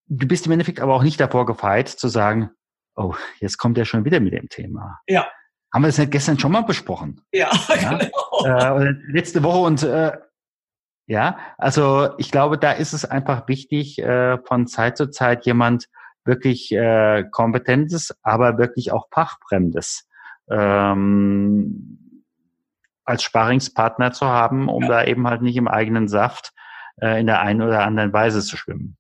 du 0.08 0.28
bist 0.28 0.46
im 0.46 0.52
Endeffekt 0.52 0.80
aber 0.80 0.96
auch 0.96 1.04
nicht 1.04 1.20
davor 1.20 1.46
gefeit, 1.46 1.90
zu 1.90 2.08
sagen, 2.08 2.52
oh, 2.96 3.16
jetzt 3.40 3.58
kommt 3.58 3.78
er 3.78 3.86
schon 3.86 4.06
wieder 4.06 4.20
mit 4.20 4.34
dem 4.34 4.50
Thema. 4.50 5.00
Ja. 5.08 5.28
Haben 5.74 5.84
wir 5.84 5.88
das 5.88 5.98
nicht 5.98 6.12
gestern 6.12 6.40
schon 6.40 6.52
mal 6.52 6.62
besprochen? 6.62 7.22
Ja, 7.32 7.50
ja? 7.82 7.98
genau. 7.98 8.80
Äh, 8.80 8.96
letzte 9.08 9.44
Woche 9.44 9.60
und 9.60 9.84
äh, 9.84 10.14
ja, 11.08 11.38
also 11.58 12.10
ich 12.18 12.32
glaube, 12.32 12.58
da 12.58 12.72
ist 12.72 12.94
es 12.94 13.06
einfach 13.06 13.48
wichtig, 13.48 14.00
äh, 14.00 14.40
von 14.40 14.68
Zeit 14.68 14.98
zu 14.98 15.12
Zeit 15.12 15.46
jemand 15.46 15.88
wirklich 16.24 16.72
äh, 16.72 17.26
kompetentes, 17.30 18.16
aber 18.24 18.58
wirklich 18.58 18.92
auch 18.92 19.08
fachfremdes 19.12 20.08
ähm, 20.50 22.24
als 23.04 23.24
Sparingspartner 23.24 24.12
zu 24.14 24.26
haben, 24.26 24.68
um 24.68 24.84
ja. 24.84 24.90
da 24.90 25.04
eben 25.04 25.28
halt 25.28 25.44
nicht 25.44 25.58
im 25.58 25.68
eigenen 25.68 26.08
Saft 26.08 26.54
äh, 27.02 27.20
in 27.20 27.28
der 27.28 27.42
einen 27.42 27.62
oder 27.62 27.84
anderen 27.84 28.12
Weise 28.12 28.42
zu 28.42 28.58
schwimmen. 28.58 28.98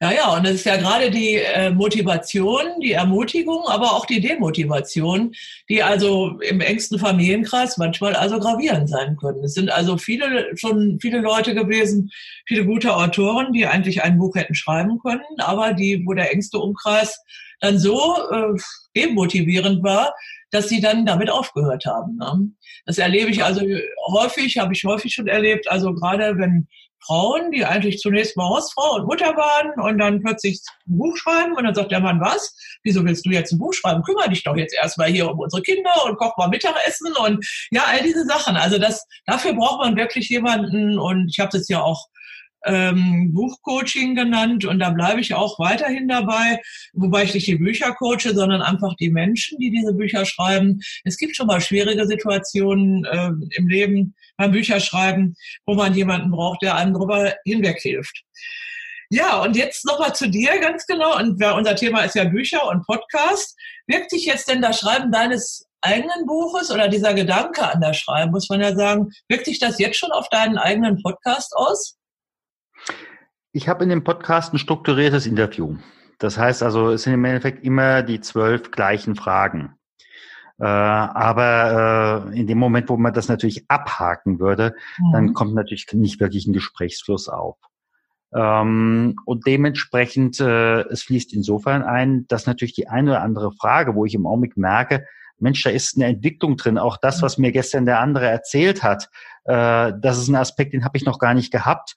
Ja, 0.00 0.12
ja, 0.12 0.36
und 0.36 0.44
das 0.44 0.56
ist 0.56 0.66
ja 0.66 0.76
gerade 0.76 1.10
die 1.10 1.36
äh, 1.36 1.70
Motivation, 1.70 2.80
die 2.82 2.92
Ermutigung, 2.92 3.66
aber 3.66 3.92
auch 3.94 4.04
die 4.04 4.20
Demotivation, 4.20 5.32
die 5.70 5.82
also 5.82 6.38
im 6.40 6.60
engsten 6.60 6.98
Familienkreis 6.98 7.78
manchmal 7.78 8.14
also 8.14 8.38
gravierend 8.38 8.90
sein 8.90 9.16
können. 9.16 9.42
Es 9.42 9.54
sind 9.54 9.70
also 9.70 9.96
viele, 9.96 10.54
schon 10.56 10.98
viele 11.00 11.20
Leute 11.20 11.54
gewesen, 11.54 12.10
viele 12.46 12.66
gute 12.66 12.94
Autoren, 12.94 13.54
die 13.54 13.66
eigentlich 13.66 14.02
ein 14.02 14.18
Buch 14.18 14.34
hätten 14.34 14.54
schreiben 14.54 14.98
können, 14.98 15.24
aber 15.38 15.72
die, 15.72 16.02
wo 16.04 16.12
der 16.12 16.30
engste 16.30 16.58
Umkreis 16.58 17.18
dann 17.60 17.78
so 17.78 18.16
äh, 18.30 18.54
demotivierend 18.94 19.82
war, 19.82 20.12
dass 20.50 20.68
sie 20.68 20.82
dann 20.82 21.06
damit 21.06 21.30
aufgehört 21.30 21.86
haben. 21.86 22.16
Ne? 22.16 22.50
Das 22.84 22.98
erlebe 22.98 23.30
ich 23.30 23.42
also 23.42 23.62
häufig, 24.08 24.58
habe 24.58 24.74
ich 24.74 24.84
häufig 24.84 25.14
schon 25.14 25.26
erlebt. 25.26 25.70
Also 25.70 25.94
gerade 25.94 26.38
wenn 26.38 26.68
Frauen, 27.04 27.50
die 27.52 27.64
eigentlich 27.64 27.98
zunächst 27.98 28.36
mal 28.36 28.48
Hausfrau 28.48 28.96
und 28.96 29.06
Mutter 29.06 29.36
waren 29.36 29.78
und 29.80 29.98
dann 29.98 30.22
plötzlich 30.22 30.60
ein 30.88 30.98
Buch 30.98 31.16
schreiben 31.16 31.54
und 31.56 31.64
dann 31.64 31.74
sagt 31.74 31.92
der 31.92 32.00
Mann, 32.00 32.20
was? 32.20 32.54
Wieso 32.82 33.04
willst 33.04 33.24
du 33.26 33.30
jetzt 33.30 33.52
ein 33.52 33.58
Buch 33.58 33.74
schreiben? 33.74 34.02
Kümmere 34.02 34.28
dich 34.28 34.42
doch 34.42 34.56
jetzt 34.56 34.74
erstmal 34.74 35.08
hier 35.08 35.30
um 35.30 35.38
unsere 35.38 35.62
Kinder 35.62 36.04
und 36.04 36.16
koch 36.16 36.36
mal 36.36 36.48
Mittagessen 36.48 37.12
und 37.24 37.46
ja, 37.70 37.84
all 37.86 38.02
diese 38.02 38.24
Sachen. 38.24 38.56
Also 38.56 38.78
das, 38.78 39.06
dafür 39.26 39.54
braucht 39.54 39.80
man 39.80 39.96
wirklich 39.96 40.28
jemanden 40.28 40.98
und 40.98 41.28
ich 41.28 41.38
habe 41.38 41.50
das 41.52 41.68
ja 41.68 41.82
auch 41.82 42.06
ähm, 42.66 43.32
Buchcoaching 43.32 44.14
genannt 44.14 44.64
und 44.64 44.78
da 44.78 44.90
bleibe 44.90 45.20
ich 45.20 45.34
auch 45.34 45.58
weiterhin 45.58 46.08
dabei, 46.08 46.60
wobei 46.92 47.24
ich 47.24 47.34
nicht 47.34 47.46
die 47.46 47.56
Bücher 47.56 47.92
coache, 47.94 48.34
sondern 48.34 48.62
einfach 48.62 48.94
die 48.96 49.10
Menschen, 49.10 49.58
die 49.58 49.70
diese 49.70 49.94
Bücher 49.94 50.24
schreiben. 50.26 50.80
Es 51.04 51.16
gibt 51.16 51.36
schon 51.36 51.46
mal 51.46 51.60
schwierige 51.60 52.06
Situationen 52.06 53.04
äh, 53.04 53.30
im 53.56 53.68
Leben 53.68 54.14
beim 54.36 54.52
Bücherschreiben, 54.52 55.36
wo 55.64 55.74
man 55.74 55.94
jemanden 55.94 56.30
braucht, 56.30 56.62
der 56.62 56.76
einem 56.76 56.92
darüber 56.92 57.32
hinweg 57.44 57.78
hilft. 57.80 58.22
Ja, 59.08 59.40
und 59.40 59.56
jetzt 59.56 59.86
nochmal 59.86 60.14
zu 60.14 60.28
dir 60.28 60.58
ganz 60.58 60.84
genau. 60.86 61.16
Und 61.16 61.42
unser 61.42 61.76
Thema 61.76 62.02
ist 62.02 62.16
ja 62.16 62.24
Bücher 62.24 62.68
und 62.68 62.84
Podcast. 62.86 63.56
Wirkt 63.86 64.10
sich 64.10 64.26
jetzt 64.26 64.50
denn 64.50 64.60
das 64.60 64.80
Schreiben 64.80 65.12
deines 65.12 65.66
eigenen 65.80 66.26
Buches 66.26 66.70
oder 66.70 66.88
dieser 66.88 67.14
Gedanke 67.14 67.62
an 67.62 67.80
das 67.80 67.96
Schreiben, 67.98 68.32
muss 68.32 68.48
man 68.48 68.60
ja 68.60 68.74
sagen, 68.74 69.10
wirkt 69.28 69.44
sich 69.44 69.60
das 69.60 69.78
jetzt 69.78 69.98
schon 69.98 70.10
auf 70.10 70.28
deinen 70.30 70.58
eigenen 70.58 71.00
Podcast 71.02 71.54
aus? 71.54 71.96
Ich 73.52 73.68
habe 73.68 73.84
in 73.84 73.90
dem 73.90 74.04
Podcast 74.04 74.52
ein 74.52 74.58
strukturiertes 74.58 75.26
Interview. 75.26 75.76
Das 76.18 76.38
heißt 76.38 76.62
also, 76.62 76.90
es 76.90 77.02
sind 77.02 77.14
im 77.14 77.24
Endeffekt 77.24 77.64
immer 77.64 78.02
die 78.02 78.20
zwölf 78.20 78.70
gleichen 78.70 79.16
Fragen. 79.16 79.74
Äh, 80.58 80.64
aber 80.64 82.30
äh, 82.32 82.38
in 82.38 82.46
dem 82.46 82.58
Moment, 82.58 82.88
wo 82.88 82.96
man 82.96 83.12
das 83.12 83.28
natürlich 83.28 83.64
abhaken 83.68 84.40
würde, 84.40 84.74
mhm. 84.98 85.12
dann 85.12 85.32
kommt 85.34 85.54
natürlich 85.54 85.86
nicht 85.92 86.20
wirklich 86.20 86.46
ein 86.46 86.54
Gesprächsfluss 86.54 87.28
auf. 87.28 87.56
Ähm, 88.34 89.16
und 89.24 89.46
dementsprechend, 89.46 90.40
äh, 90.40 90.80
es 90.88 91.02
fließt 91.02 91.32
insofern 91.34 91.82
ein, 91.82 92.26
dass 92.28 92.46
natürlich 92.46 92.74
die 92.74 92.88
eine 92.88 93.12
oder 93.12 93.22
andere 93.22 93.52
Frage, 93.52 93.94
wo 93.94 94.04
ich 94.04 94.14
im 94.14 94.26
Augenblick 94.26 94.56
merke, 94.56 95.06
Mensch, 95.38 95.62
da 95.62 95.70
ist 95.70 95.96
eine 95.96 96.06
Entwicklung 96.06 96.56
drin. 96.56 96.78
Auch 96.78 96.96
das, 96.96 97.18
mhm. 97.18 97.22
was 97.22 97.38
mir 97.38 97.52
gestern 97.52 97.84
der 97.84 98.00
andere 98.00 98.26
erzählt 98.26 98.82
hat, 98.82 99.10
äh, 99.44 99.92
das 100.00 100.18
ist 100.18 100.28
ein 100.28 100.36
Aspekt, 100.36 100.72
den 100.72 100.84
habe 100.84 100.96
ich 100.96 101.04
noch 101.04 101.18
gar 101.18 101.34
nicht 101.34 101.52
gehabt. 101.52 101.96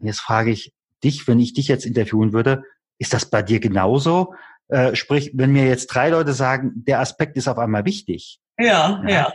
Jetzt 0.00 0.20
frage 0.20 0.50
ich, 0.50 0.72
dich, 1.02 1.26
wenn 1.28 1.40
ich 1.40 1.54
dich 1.54 1.68
jetzt 1.68 1.86
interviewen 1.86 2.32
würde, 2.32 2.62
ist 2.98 3.12
das 3.12 3.26
bei 3.26 3.42
dir 3.42 3.60
genauso? 3.60 4.34
Äh, 4.68 4.94
sprich, 4.94 5.32
wenn 5.34 5.52
mir 5.52 5.66
jetzt 5.66 5.86
drei 5.88 6.10
Leute 6.10 6.32
sagen, 6.32 6.72
der 6.74 7.00
Aspekt 7.00 7.36
ist 7.36 7.48
auf 7.48 7.58
einmal 7.58 7.84
wichtig. 7.84 8.40
Ja, 8.58 9.02
ja. 9.06 9.08
ja. 9.08 9.32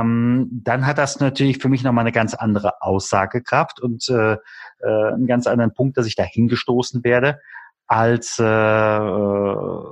Ähm, 0.00 0.48
dann 0.50 0.86
hat 0.86 0.98
das 0.98 1.20
natürlich 1.20 1.58
für 1.58 1.68
mich 1.68 1.82
nochmal 1.82 2.02
eine 2.02 2.12
ganz 2.12 2.34
andere 2.34 2.80
Aussagekraft 2.80 3.80
und 3.80 4.08
äh, 4.08 4.32
äh, 4.32 5.12
einen 5.12 5.26
ganz 5.26 5.46
anderen 5.46 5.74
Punkt, 5.74 5.98
dass 5.98 6.06
ich 6.06 6.16
da 6.16 6.22
hingestoßen 6.22 7.04
werde, 7.04 7.38
als 7.86 8.38
äh, 8.38 8.44
äh, 8.44 9.84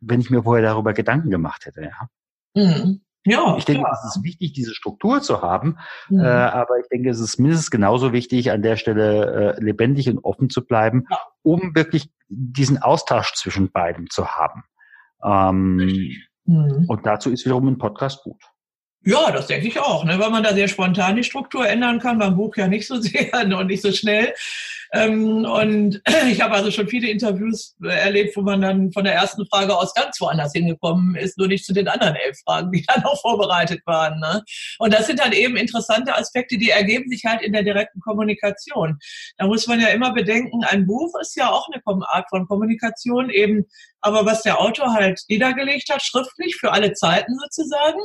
wenn 0.00 0.20
ich 0.20 0.30
mir 0.30 0.42
vorher 0.42 0.64
darüber 0.64 0.94
Gedanken 0.94 1.30
gemacht 1.30 1.66
hätte. 1.66 1.82
Ja. 1.82 2.08
Mhm. 2.54 3.02
Ja, 3.28 3.56
ich 3.56 3.64
denke, 3.64 3.82
klar. 3.82 3.92
es 3.92 4.16
ist 4.16 4.24
wichtig, 4.24 4.52
diese 4.52 4.74
Struktur 4.74 5.20
zu 5.20 5.42
haben, 5.42 5.76
mhm. 6.08 6.20
äh, 6.20 6.26
aber 6.26 6.78
ich 6.80 6.88
denke, 6.88 7.10
es 7.10 7.20
ist 7.20 7.38
mindestens 7.38 7.70
genauso 7.70 8.12
wichtig, 8.12 8.50
an 8.50 8.62
der 8.62 8.76
Stelle 8.76 9.56
äh, 9.56 9.62
lebendig 9.62 10.08
und 10.08 10.18
offen 10.24 10.50
zu 10.50 10.64
bleiben, 10.64 11.04
ja. 11.10 11.18
um 11.42 11.74
wirklich 11.74 12.10
diesen 12.28 12.78
Austausch 12.78 13.34
zwischen 13.34 13.70
beiden 13.70 14.08
zu 14.08 14.28
haben. 14.28 14.64
Ähm, 15.22 16.12
mhm. 16.44 16.84
Und 16.88 17.06
dazu 17.06 17.30
ist 17.30 17.44
wiederum 17.44 17.68
ein 17.68 17.78
Podcast 17.78 18.22
gut. 18.22 18.42
Ja, 19.04 19.30
das 19.30 19.46
denke 19.46 19.68
ich 19.68 19.78
auch, 19.78 20.04
ne? 20.04 20.18
weil 20.18 20.30
man 20.30 20.42
da 20.42 20.52
sehr 20.52 20.68
spontan 20.68 21.16
die 21.16 21.24
Struktur 21.24 21.66
ändern 21.66 22.00
kann, 22.00 22.18
beim 22.18 22.36
Buch 22.36 22.56
ja 22.56 22.66
nicht 22.66 22.86
so 22.86 23.00
sehr 23.00 23.32
und 23.58 23.66
nicht 23.68 23.82
so 23.82 23.92
schnell. 23.92 24.34
Ähm, 24.92 25.44
und 25.44 26.00
ich 26.30 26.40
habe 26.40 26.54
also 26.54 26.70
schon 26.70 26.88
viele 26.88 27.08
Interviews 27.08 27.76
erlebt, 27.82 28.36
wo 28.36 28.42
man 28.42 28.60
dann 28.60 28.92
von 28.92 29.04
der 29.04 29.14
ersten 29.14 29.46
Frage 29.46 29.76
aus 29.76 29.94
ganz 29.94 30.20
woanders 30.20 30.52
hingekommen 30.52 31.14
ist, 31.14 31.38
nur 31.38 31.48
nicht 31.48 31.64
zu 31.64 31.72
den 31.72 31.88
anderen 31.88 32.16
elf 32.16 32.38
Fragen, 32.44 32.72
die 32.72 32.82
dann 32.88 33.04
auch 33.04 33.20
vorbereitet 33.20 33.82
waren. 33.86 34.18
Ne? 34.18 34.42
Und 34.78 34.92
das 34.92 35.06
sind 35.06 35.20
dann 35.20 35.32
eben 35.32 35.56
interessante 35.56 36.16
Aspekte, 36.16 36.58
die 36.58 36.70
ergeben 36.70 37.08
sich 37.10 37.24
halt 37.24 37.42
in 37.42 37.52
der 37.52 37.62
direkten 37.62 38.00
Kommunikation. 38.00 38.98
Da 39.36 39.46
muss 39.46 39.66
man 39.66 39.80
ja 39.80 39.88
immer 39.88 40.12
bedenken, 40.12 40.64
ein 40.64 40.86
Buch 40.86 41.12
ist 41.20 41.36
ja 41.36 41.50
auch 41.50 41.68
eine 41.68 41.82
Art 42.08 42.28
von 42.30 42.46
Kommunikation, 42.46 43.30
eben 43.30 43.66
aber 44.00 44.26
was 44.26 44.42
der 44.42 44.60
Autor 44.60 44.92
halt 44.92 45.20
niedergelegt 45.28 45.88
hat, 45.92 46.02
schriftlich 46.02 46.56
für 46.56 46.72
alle 46.72 46.92
Zeiten 46.92 47.36
sozusagen. 47.38 48.00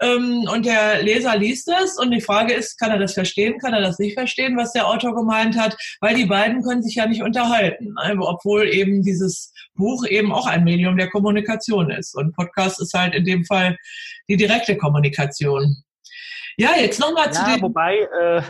Ähm, 0.00 0.46
und 0.52 0.66
der 0.66 1.02
Leser 1.02 1.36
liest 1.36 1.68
es 1.68 1.98
und 1.98 2.10
die 2.10 2.20
Frage 2.20 2.52
ist, 2.52 2.78
kann 2.78 2.90
er 2.90 2.98
das 2.98 3.14
verstehen, 3.14 3.58
kann 3.58 3.72
er 3.72 3.80
das 3.80 3.98
nicht 3.98 4.14
verstehen, 4.14 4.56
was 4.56 4.72
der 4.72 4.86
Autor 4.86 5.14
gemeint 5.14 5.58
hat, 5.58 5.76
weil 6.00 6.14
die 6.14 6.26
beiden 6.26 6.62
können 6.62 6.82
sich 6.82 6.96
ja 6.96 7.06
nicht 7.06 7.22
unterhalten, 7.22 7.94
ne? 7.94 8.16
obwohl 8.20 8.68
eben 8.68 9.02
dieses 9.02 9.52
Buch 9.74 10.04
eben 10.06 10.32
auch 10.32 10.46
ein 10.46 10.64
Medium 10.64 10.96
der 10.96 11.08
Kommunikation 11.08 11.90
ist. 11.90 12.14
Und 12.14 12.36
Podcast 12.36 12.80
ist 12.80 12.92
halt 12.92 13.14
in 13.14 13.24
dem 13.24 13.44
Fall 13.44 13.76
die 14.28 14.36
direkte 14.36 14.76
Kommunikation. 14.76 15.82
Ja, 16.58 16.70
jetzt 16.78 17.00
nochmal 17.00 17.32
zu 17.32 17.42
ja, 17.42 17.54
dem. 17.54 17.62
Wobei, 17.62 17.96
äh, 18.20 18.42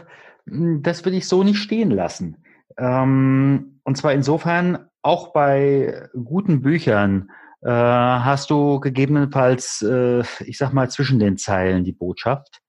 das 0.81 1.05
würde 1.05 1.17
ich 1.17 1.29
so 1.29 1.43
nicht 1.43 1.59
stehen 1.59 1.91
lassen. 1.91 2.45
Ähm, 2.79 3.81
und 3.85 3.97
zwar 3.97 4.13
insofern, 4.13 4.89
auch 5.07 5.33
bei 5.33 6.09
guten 6.13 6.61
Büchern 6.61 7.31
äh, 7.63 7.71
hast 7.71 8.51
du 8.51 8.81
gegebenenfalls, 8.81 9.83
äh, 9.83 10.23
ich 10.45 10.59
sag 10.59 10.73
mal, 10.73 10.91
zwischen 10.91 11.19
den 11.19 11.39
Zeilen 11.39 11.85
die 11.85 11.93
Botschaft. 11.93 12.61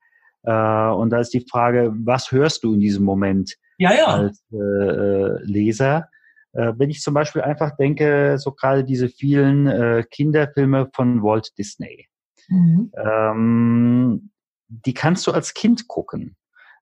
Äh, 0.44 0.52
und 0.52 1.10
da 1.10 1.20
ist 1.20 1.34
die 1.34 1.46
Frage, 1.50 1.92
was 1.94 2.32
hörst 2.32 2.64
du 2.64 2.76
in 2.76 2.80
diesem 2.80 3.04
Moment 3.04 3.56
ja, 3.80 3.94
ja. 3.94 4.06
als 4.06 4.44
äh, 4.54 4.58
äh 4.58 5.40
Leser? 5.42 6.10
Äh, 6.54 6.74
wenn 6.78 6.90
ich 6.90 7.02
zum 7.02 7.14
Beispiel 7.14 7.42
einfach 7.42 7.76
denke, 7.76 8.38
so 8.38 8.52
gerade 8.52 8.84
diese 8.84 9.10
vielen 9.10 10.06
Kinderfilme 10.10 10.90
von 10.94 11.24
Walt 11.24 11.58
Disney, 11.58 12.08
mhm. 12.48 12.92
ähm, 12.98 14.30
die 14.68 14.94
kannst 14.94 15.26
du 15.28 15.32
als 15.32 15.54
Kind 15.54 15.88
gucken, 15.88 16.36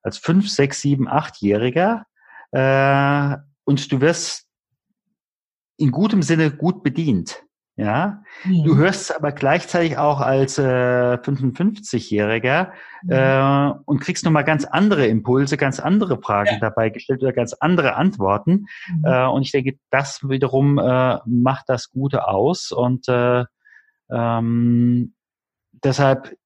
als 0.03 0.17
fünf, 0.17 0.49
sechs, 0.49 0.81
sieben, 0.81 1.07
achtjähriger, 1.07 2.05
äh, 2.51 3.37
und 3.65 3.91
du 3.91 3.99
wirst 3.99 4.44
in 5.77 5.91
gutem 5.91 6.21
Sinne 6.21 6.51
gut 6.51 6.83
bedient. 6.83 7.45
Ja, 7.77 8.23
mhm. 8.45 8.63
du 8.63 8.77
hörst 8.77 9.13
aber 9.13 9.33
gleichzeitig 9.33 9.97
auch 9.97 10.21
als 10.21 10.57
äh, 10.57 10.61
55-Jähriger 10.61 12.71
mhm. 13.03 13.11
äh, 13.11 13.73
und 13.83 13.99
kriegst 13.99 14.23
nochmal 14.23 14.45
ganz 14.45 14.63
andere 14.63 15.07
Impulse, 15.07 15.57
ganz 15.57 15.81
andere 15.81 16.21
Fragen 16.21 16.53
ja. 16.53 16.59
dabei 16.59 16.89
gestellt 16.89 17.21
oder 17.21 17.33
ganz 17.33 17.51
andere 17.51 17.95
Antworten. 17.95 18.67
Mhm. 18.87 19.03
Äh, 19.03 19.25
und 19.25 19.41
ich 19.41 19.51
denke, 19.51 19.77
das 19.89 20.21
wiederum 20.23 20.77
äh, 20.77 21.19
macht 21.25 21.65
das 21.67 21.89
Gute 21.89 22.29
aus 22.29 22.71
und 22.71 23.09
äh, 23.09 23.43
ähm, 24.09 25.13
deshalb 25.73 26.37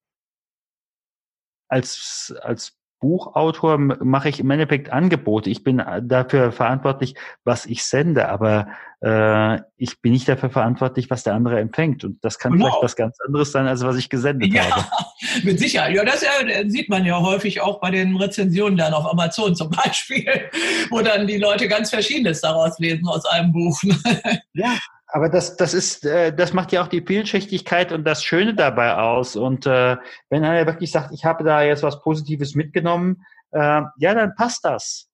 als 1.68 2.34
als 2.42 2.79
Buchautor 3.00 3.78
mache 3.78 4.30
ich 4.30 4.40
im 4.40 4.52
Endeffekt 4.52 4.92
Angebote. 4.92 5.50
Ich 5.50 5.64
bin 5.64 5.80
äh, 5.80 6.02
dafür 6.04 6.52
verantwortlich, 6.52 7.16
was 7.44 7.66
ich 7.66 7.84
sende, 7.84 8.28
aber 8.30 8.68
äh, 9.02 9.62
ich 9.78 10.02
bin 10.02 10.12
nicht 10.12 10.28
dafür 10.28 10.50
verantwortlich, 10.50 11.10
was 11.10 11.24
der 11.24 11.34
andere 11.34 11.60
empfängt. 11.60 12.04
Und 12.04 12.24
das 12.24 12.38
kann 12.38 12.52
genau. 12.52 12.66
vielleicht 12.66 12.84
was 12.84 12.96
ganz 12.96 13.18
anderes 13.26 13.52
sein, 13.52 13.68
als 13.68 13.84
was 13.84 13.98
ich 13.98 14.10
gesendet 14.10 14.54
ja, 14.54 14.70
habe. 14.70 14.86
Mit 15.44 15.60
Sicherheit. 15.60 15.96
Ja, 15.96 16.04
das 16.04 16.22
ja, 16.22 16.30
sieht 16.68 16.90
man 16.90 17.06
ja 17.06 17.20
häufig 17.22 17.62
auch 17.62 17.80
bei 17.80 17.92
den 17.92 18.16
Rezensionen 18.18 18.78
dann 18.78 18.94
auf 18.94 19.10
Amazon 19.10 19.56
zum 19.56 19.70
Beispiel, 19.84 20.50
wo 20.90 21.02
dann 21.02 21.28
die 21.28 21.38
Leute 21.38 21.68
ganz 21.68 21.90
Verschiedenes 21.90 22.42
daraus 22.42 22.78
lesen 22.80 23.08
aus 23.08 23.26
einem 23.26 23.54
Buch. 23.54 23.82
ja, 24.54 24.78
aber 25.12 25.30
das, 25.30 25.58
das 25.58 25.74
ist, 25.74 26.06
äh, 26.06 26.34
das 26.34 26.54
macht 26.54 26.72
ja 26.72 26.84
auch 26.84 26.88
die 26.88 27.02
Vielschichtigkeit 27.02 27.92
und 27.92 28.04
das 28.06 28.24
Schöne 28.24 28.54
dabei 28.54 28.96
aus. 28.96 29.36
Und 29.36 29.66
äh, 29.66 29.98
wenn 30.30 30.46
einer 30.46 30.66
wirklich 30.68 30.92
sagt, 30.92 31.14
ich 31.14 31.26
habe 31.26 31.44
da 31.44 31.64
jetzt 31.64 31.84
was 31.84 32.02
Positives 32.02 32.56
mitgenommen, 32.56 33.26
äh, 33.52 33.82
ja, 33.98 34.14
dann 34.14 34.36
passt 34.36 34.64
das. 34.64 35.08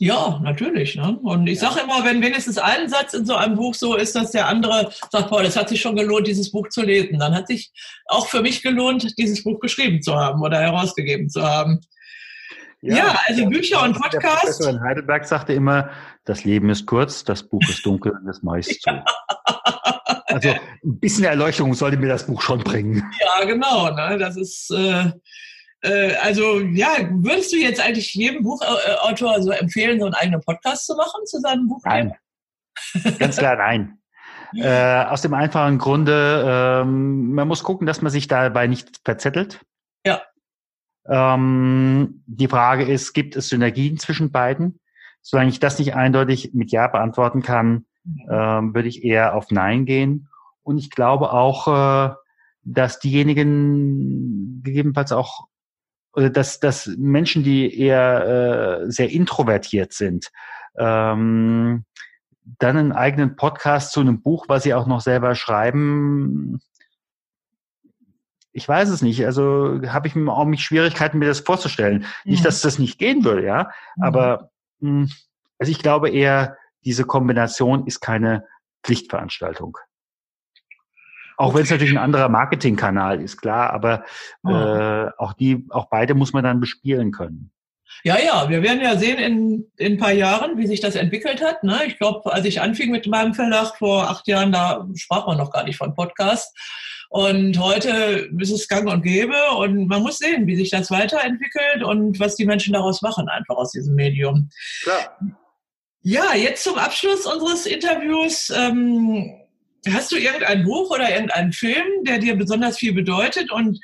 Ja, 0.00 0.40
natürlich. 0.42 0.94
Ne? 0.94 1.18
Und 1.22 1.46
ich 1.48 1.60
ja. 1.60 1.70
sage 1.70 1.82
immer, 1.82 2.04
wenn 2.04 2.22
wenigstens 2.22 2.56
ein 2.56 2.88
Satz 2.88 3.14
in 3.14 3.26
so 3.26 3.34
einem 3.34 3.56
Buch 3.56 3.74
so 3.74 3.96
ist, 3.96 4.14
dass 4.14 4.30
der 4.30 4.46
andere 4.46 4.92
sagt, 5.10 5.28
boah, 5.28 5.42
das 5.42 5.56
hat 5.56 5.68
sich 5.68 5.80
schon 5.80 5.96
gelohnt, 5.96 6.26
dieses 6.26 6.52
Buch 6.52 6.68
zu 6.68 6.82
lesen, 6.82 7.18
dann 7.18 7.34
hat 7.34 7.48
sich 7.48 7.72
auch 8.06 8.28
für 8.28 8.40
mich 8.40 8.62
gelohnt, 8.62 9.18
dieses 9.18 9.42
Buch 9.42 9.58
geschrieben 9.58 10.00
zu 10.00 10.14
haben 10.14 10.40
oder 10.40 10.60
herausgegeben 10.60 11.28
zu 11.28 11.42
haben. 11.42 11.80
Ja, 12.80 12.96
ja 12.96 13.18
also 13.26 13.46
Bücher 13.46 13.82
und 13.82 13.94
Podcasts. 13.94 14.18
Der 14.22 14.28
Professor 14.28 14.70
in 14.70 14.80
Heidelberg 14.80 15.24
sagte 15.26 15.52
immer, 15.52 15.90
das 16.24 16.44
Leben 16.44 16.70
ist 16.70 16.86
kurz, 16.86 17.24
das 17.24 17.42
Buch 17.42 17.62
ist 17.68 17.84
dunkel 17.84 18.12
und 18.12 18.26
das 18.26 18.42
meist 18.42 18.80
zu. 18.82 18.90
Also 20.26 20.50
ein 20.50 21.00
bisschen 21.00 21.24
Erleuchtung 21.24 21.74
sollte 21.74 21.96
mir 21.96 22.08
das 22.08 22.26
Buch 22.26 22.42
schon 22.42 22.60
bringen. 22.60 23.10
Ja, 23.20 23.44
genau. 23.46 23.90
Ne? 23.90 24.18
Das 24.18 24.36
ist 24.36 24.70
äh, 24.70 25.10
äh, 25.82 26.14
also 26.16 26.60
ja, 26.60 26.88
würdest 27.10 27.52
du 27.52 27.56
jetzt 27.56 27.80
eigentlich 27.80 28.14
jedem 28.14 28.42
Buchautor 28.42 29.42
so 29.42 29.50
empfehlen, 29.50 30.00
so 30.00 30.06
einen 30.06 30.14
eigenen 30.14 30.40
Podcast 30.40 30.86
zu 30.86 30.96
machen 30.96 31.24
zu 31.26 31.40
seinem 31.40 31.68
Buch? 31.68 31.82
Nein. 31.84 32.14
Ganz 33.18 33.36
klar 33.36 33.56
nein. 33.56 33.94
Äh, 34.56 35.04
aus 35.04 35.20
dem 35.20 35.34
einfachen 35.34 35.76
Grunde, 35.76 36.80
ähm, 36.82 37.34
man 37.34 37.46
muss 37.46 37.62
gucken, 37.62 37.86
dass 37.86 38.00
man 38.00 38.10
sich 38.10 38.28
dabei 38.28 38.66
nicht 38.66 39.02
verzettelt. 39.04 39.60
Ja. 40.06 40.22
Ähm, 41.08 42.22
die 42.26 42.48
Frage 42.48 42.84
ist, 42.84 43.12
gibt 43.14 43.36
es 43.36 43.48
Synergien 43.48 43.98
zwischen 43.98 44.30
beiden? 44.30 44.80
Solange 45.22 45.50
ich 45.50 45.60
das 45.60 45.78
nicht 45.78 45.94
eindeutig 45.94 46.52
mit 46.54 46.70
Ja 46.70 46.86
beantworten 46.86 47.42
kann, 47.42 47.86
mhm. 48.04 48.26
ähm, 48.30 48.74
würde 48.74 48.88
ich 48.88 49.04
eher 49.04 49.34
auf 49.34 49.50
Nein 49.50 49.84
gehen. 49.84 50.28
Und 50.62 50.78
ich 50.78 50.90
glaube 50.90 51.32
auch, 51.32 51.68
äh, 51.68 52.14
dass 52.62 52.98
diejenigen 52.98 54.62
gegebenenfalls 54.62 55.12
auch, 55.12 55.46
oder 56.12 56.30
dass, 56.30 56.60
dass 56.60 56.86
Menschen, 56.98 57.42
die 57.42 57.78
eher 57.78 58.82
äh, 58.84 58.90
sehr 58.90 59.10
introvertiert 59.10 59.92
sind, 59.92 60.30
ähm, 60.76 61.84
dann 62.58 62.76
einen 62.76 62.92
eigenen 62.92 63.36
Podcast 63.36 63.92
zu 63.92 64.00
einem 64.00 64.22
Buch, 64.22 64.46
was 64.48 64.62
sie 64.62 64.74
auch 64.74 64.86
noch 64.86 65.00
selber 65.00 65.34
schreiben, 65.34 66.60
ich 68.52 68.68
weiß 68.68 68.88
es 68.88 69.02
nicht. 69.02 69.24
Also 69.24 69.80
habe 69.86 70.08
ich 70.08 70.16
auch 70.16 70.44
mich 70.44 70.62
Schwierigkeiten, 70.62 71.18
mir 71.18 71.26
das 71.26 71.40
vorzustellen. 71.40 72.06
Mhm. 72.24 72.30
Nicht, 72.32 72.44
dass 72.44 72.60
das 72.60 72.78
nicht 72.78 72.98
gehen 72.98 73.24
würde, 73.24 73.44
ja. 73.44 73.70
Mhm. 73.96 74.02
Aber 74.02 74.50
mh, 74.80 74.90
hm, 74.90 75.10
also 75.58 75.72
ich 75.72 75.80
glaube 75.80 76.10
eher, 76.10 76.56
diese 76.84 77.04
Kombination 77.04 77.86
ist 77.86 78.00
keine 78.00 78.44
Pflichtveranstaltung. 78.84 79.76
Auch 81.36 81.48
okay. 81.48 81.56
wenn 81.56 81.62
es 81.64 81.70
natürlich 81.70 81.92
ein 81.92 82.02
anderer 82.02 82.28
Marketingkanal 82.28 83.20
ist, 83.20 83.36
klar, 83.36 83.70
aber 83.70 84.04
oh. 84.42 84.50
äh, 84.50 85.10
auch 85.18 85.34
die, 85.34 85.66
auch 85.70 85.88
beide 85.88 86.14
muss 86.14 86.32
man 86.32 86.42
dann 86.42 86.60
bespielen 86.60 87.12
können. 87.12 87.52
Ja, 88.04 88.18
ja, 88.18 88.48
wir 88.48 88.62
werden 88.62 88.80
ja 88.80 88.96
sehen 88.96 89.18
in, 89.18 89.66
in 89.76 89.94
ein 89.94 89.98
paar 89.98 90.12
Jahren, 90.12 90.58
wie 90.58 90.66
sich 90.66 90.80
das 90.80 90.94
entwickelt 90.94 91.42
hat. 91.44 91.64
Ne? 91.64 91.80
Ich 91.86 91.98
glaube, 91.98 92.32
als 92.32 92.44
ich 92.44 92.60
anfing 92.60 92.90
mit 92.90 93.06
meinem 93.06 93.34
Verlag 93.34 93.76
vor 93.76 94.08
acht 94.08 94.26
Jahren, 94.28 94.52
da 94.52 94.86
sprach 94.94 95.26
man 95.26 95.38
noch 95.38 95.50
gar 95.50 95.64
nicht 95.64 95.76
von 95.76 95.94
Podcast. 95.94 96.56
Und 97.10 97.58
heute 97.58 98.28
ist 98.38 98.52
es 98.52 98.68
gang 98.68 98.88
und 98.88 99.02
gäbe 99.02 99.34
und 99.56 99.88
man 99.88 100.02
muss 100.02 100.18
sehen, 100.18 100.46
wie 100.46 100.56
sich 100.56 100.70
das 100.70 100.90
weiterentwickelt 100.90 101.82
und 101.82 102.20
was 102.20 102.36
die 102.36 102.44
Menschen 102.44 102.74
daraus 102.74 103.00
machen, 103.00 103.28
einfach 103.28 103.56
aus 103.56 103.72
diesem 103.72 103.94
Medium. 103.94 104.50
Klar. 104.82 105.18
Ja, 106.02 106.34
jetzt 106.34 106.64
zum 106.64 106.76
Abschluss 106.76 107.24
unseres 107.24 107.64
Interviews. 107.64 108.50
Ähm, 108.54 109.30
hast 109.90 110.12
du 110.12 110.16
irgendein 110.16 110.64
Buch 110.64 110.90
oder 110.90 111.10
irgendeinen 111.10 111.52
Film, 111.52 112.04
der 112.04 112.18
dir 112.18 112.36
besonders 112.36 112.78
viel 112.78 112.92
bedeutet 112.92 113.50
und 113.50 113.80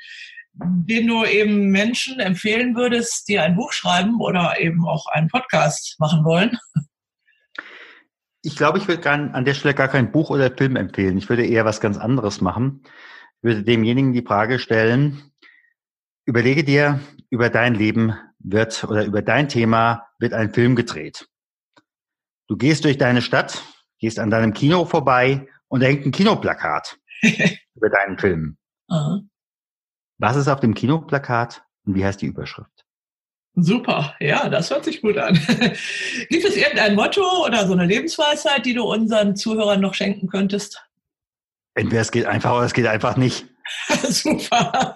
den 0.53 1.07
du 1.07 1.25
eben 1.25 1.71
Menschen 1.71 2.19
empfehlen 2.19 2.75
würdest, 2.75 3.27
die 3.27 3.39
ein 3.39 3.55
Buch 3.55 3.73
schreiben 3.73 4.21
oder 4.21 4.55
eben 4.59 4.87
auch 4.87 5.07
einen 5.07 5.29
Podcast 5.29 5.99
machen 5.99 6.23
wollen? 6.23 6.57
Ich 8.43 8.55
glaube, 8.55 8.77
ich 8.77 8.87
würde 8.87 9.09
an 9.09 9.43
der 9.43 9.55
Stelle 9.55 9.73
gar 9.73 9.87
kein 9.87 10.11
Buch 10.11 10.29
oder 10.29 10.55
Film 10.55 10.75
empfehlen. 10.75 11.17
Ich 11.17 11.27
würde 11.29 11.45
eher 11.45 11.65
was 11.65 11.81
ganz 11.81 11.97
anderes 11.97 12.39
machen 12.41 12.83
würde 13.45 13.63
demjenigen 13.63 14.11
die 14.11 14.23
Frage 14.23 14.57
stellen, 14.57 15.31
überlege 16.25 16.63
dir, 16.63 16.99
über 17.29 17.49
dein 17.49 17.75
Leben 17.75 18.15
wird 18.39 18.83
oder 18.83 19.05
über 19.05 19.21
dein 19.21 19.47
Thema 19.47 20.07
wird 20.17 20.33
ein 20.33 20.51
Film 20.51 20.75
gedreht. 20.75 21.27
Du 22.47 22.57
gehst 22.57 22.85
durch 22.85 22.97
deine 22.97 23.21
Stadt, 23.21 23.63
gehst 23.99 24.17
an 24.17 24.31
deinem 24.31 24.53
Kino 24.53 24.85
vorbei 24.85 25.47
und 25.67 25.81
da 25.81 25.87
hängt 25.87 26.05
ein 26.05 26.11
Kinoplakat 26.11 26.97
über 27.75 27.89
deinen 27.89 28.17
Film. 28.17 28.57
Aha. 28.87 29.21
Was 30.17 30.37
ist 30.37 30.47
auf 30.47 30.59
dem 30.59 30.73
Kinoplakat 30.73 31.63
und 31.85 31.93
wie 31.93 32.03
heißt 32.03 32.21
die 32.21 32.27
Überschrift? 32.27 32.85
Super, 33.53 34.15
ja, 34.19 34.49
das 34.49 34.71
hört 34.71 34.85
sich 34.85 35.01
gut 35.01 35.17
an. 35.17 35.35
Gibt 36.29 36.45
es 36.45 36.57
irgendein 36.57 36.95
Motto 36.95 37.45
oder 37.45 37.67
so 37.67 37.73
eine 37.73 37.85
Lebensweisheit, 37.85 38.65
die 38.65 38.73
du 38.73 38.83
unseren 38.83 39.35
Zuhörern 39.35 39.81
noch 39.81 39.93
schenken 39.93 40.27
könntest? 40.27 40.83
Entweder 41.75 42.01
es 42.01 42.11
geht 42.11 42.25
einfach 42.25 42.55
oder 42.55 42.65
es 42.65 42.73
geht 42.73 42.87
einfach 42.87 43.17
nicht. 43.17 43.45
Super. 44.09 44.93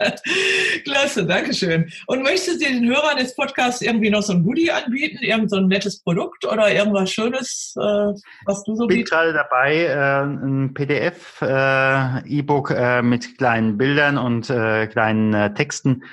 Klasse, 0.84 1.26
Dankeschön. 1.26 1.92
Und 2.08 2.24
möchtest 2.24 2.62
du 2.62 2.66
den 2.66 2.88
Hörern 2.88 3.18
des 3.18 3.36
Podcasts 3.36 3.82
irgendwie 3.82 4.10
noch 4.10 4.22
so 4.22 4.34
ein 4.34 4.44
Goodie 4.44 4.72
anbieten? 4.72 5.18
Irgend 5.22 5.50
so 5.50 5.58
ein 5.58 5.68
nettes 5.68 6.02
Produkt 6.02 6.46
oder 6.46 6.72
irgendwas 6.72 7.12
Schönes, 7.12 7.74
äh, 7.78 8.14
was 8.46 8.64
du 8.64 8.76
so 8.76 8.84
Ich 8.84 8.90
bin 8.90 9.04
gerade 9.04 9.34
dabei, 9.34 9.86
äh, 9.86 10.24
ein 10.24 10.74
PDF-E-Book 10.74 12.72
äh, 12.72 13.02
mit 13.02 13.38
kleinen 13.38 13.78
Bildern 13.78 14.18
und 14.18 14.48
kleinen 14.48 15.56
Texten 15.56 16.04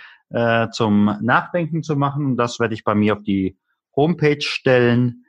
zum 0.72 1.16
Nachdenken 1.22 1.84
zu 1.84 1.94
machen. 1.94 2.36
Das 2.36 2.58
werde 2.58 2.74
ich 2.74 2.82
bei 2.82 2.96
mir 2.96 3.14
auf 3.14 3.22
die 3.22 3.56
Homepage 3.94 4.40
stellen 4.40 5.24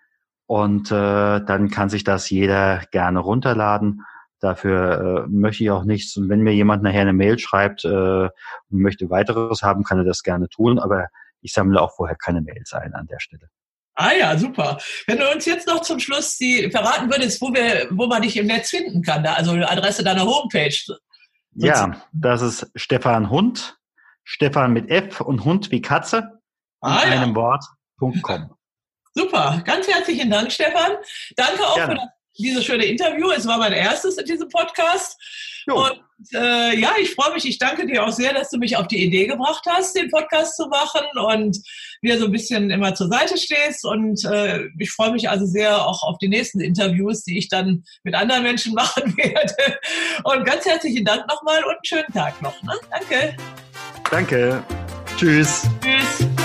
und 0.48 0.90
dann 0.90 1.70
kann 1.70 1.90
sich 1.90 2.04
das 2.04 2.32
jeder 2.32 2.82
gerne 2.92 3.20
runterladen. 3.20 4.02
Dafür 4.40 5.26
äh, 5.26 5.30
möchte 5.30 5.64
ich 5.64 5.72
auch 5.72 5.84
nichts. 5.84 6.16
Und 6.18 6.30
wenn 6.30 6.42
mir 6.42 6.54
jemand 6.54 6.84
nachher 6.84 7.02
eine 7.02 7.14
Mail 7.14 7.40
schreibt 7.40 7.86
äh, 7.86 7.90
und 7.90 8.32
möchte 8.70 9.10
weiteres 9.10 9.64
haben, 9.64 9.84
kann 9.84 9.98
er 9.98 10.04
das 10.04 10.24
gerne 10.24 10.48
tun. 10.50 10.80
Aber 10.80 11.08
ich 11.42 11.54
sammle 11.54 11.82
auch 11.82 11.96
vorher 11.96 12.16
keine 12.16 12.42
Mails 12.42 12.74
ein 12.74 12.94
an 12.94 13.08
der 13.08 13.20
Stelle. 13.20 13.50
Ah 13.96 14.12
ja, 14.14 14.38
super. 14.38 14.78
Wenn 15.08 15.18
du 15.18 15.32
uns 15.32 15.46
jetzt 15.46 15.68
noch 15.68 15.82
zum 15.82 16.00
Schluss 16.00 16.38
die 16.38 16.70
verraten 16.70 17.10
würdest, 17.10 17.42
wo 17.42 17.52
wir, 17.52 17.88
wo 17.90 18.06
man 18.06 18.22
dich 18.22 18.38
im 18.38 18.46
Netz 18.46 18.70
finden 18.70 19.02
kann, 19.02 19.24
da, 19.24 19.34
also 19.34 19.54
Adresse 19.54 20.04
deiner 20.04 20.24
Homepage. 20.24 20.76
Ja, 21.54 22.00
das 22.14 22.44
ist 22.44 22.72
Stefan 22.76 23.32
Hund, 23.32 23.80
Stefan 24.24 24.74
mit 24.74 24.92
F 24.92 25.22
und 25.22 25.46
Hund 25.46 25.72
wie 25.72 25.82
Katze 25.82 26.38
Ah, 26.82 27.02
in 27.04 27.12
ja. 27.12 27.22
einem 27.22 27.36
Wort.com. 27.36 28.52
Super, 29.14 29.62
ganz 29.66 29.88
herzlichen 29.88 30.30
Dank, 30.30 30.52
Stefan. 30.52 30.92
Danke 31.36 31.66
auch 31.66 31.76
Gerne. 31.76 31.94
für 31.94 32.00
das, 32.00 32.10
dieses 32.38 32.66
schöne 32.66 32.86
Interview. 32.86 33.32
Es 33.32 33.48
war 33.48 33.58
mein 33.58 33.74
erstes 33.74 34.18
in 34.18 34.26
diesem 34.26 34.50
Podcast. 34.50 35.18
Jo. 35.68 35.86
Und 35.86 36.02
äh, 36.34 36.80
ja, 36.80 36.92
ich 37.00 37.14
freue 37.14 37.34
mich. 37.34 37.46
Ich 37.46 37.60
danke 37.60 37.86
dir 37.86 38.06
auch 38.06 38.12
sehr, 38.12 38.34
dass 38.34 38.50
du 38.50 38.58
mich 38.58 38.78
auf 38.78 38.88
die 38.88 39.04
Idee 39.04 39.28
gebracht 39.28 39.64
hast, 39.68 39.96
den 39.96 40.10
Podcast 40.10 40.56
zu 40.56 40.68
machen 40.68 41.06
und 41.16 41.58
mir 42.02 42.18
so 42.18 42.26
ein 42.26 42.32
bisschen 42.32 42.72
immer 42.72 42.96
zur 42.96 43.10
Seite 43.10 43.38
stehst. 43.38 43.86
Und 43.86 44.24
äh, 44.26 44.66
ich 44.80 44.92
freue 44.92 45.12
mich 45.12 45.30
also 45.30 45.46
sehr 45.46 45.86
auch 45.86 46.04
auf 46.04 46.18
die 46.20 46.30
nächsten 46.30 46.62
Interviews, 46.62 47.24
die 47.24 47.38
ich 47.38 47.50
dann 47.50 47.84
mit 48.04 48.16
anderen 48.16 48.44
Menschen 48.44 48.74
machen 48.76 49.16
werde. 49.18 49.80
Und 50.24 50.46
ganz 50.46 50.66
herzlichen 50.66 51.06
Dank 51.06 51.28
nochmal 51.28 51.64
und 51.64 51.72
einen 51.72 51.86
schönen 51.86 52.14
Tag 52.14 52.42
noch. 52.42 52.62
Ne? 52.64 52.74
Danke. 52.90 53.36
Danke. 54.10 54.64
Tschüss. 55.18 55.64
Tschüss. 55.82 56.37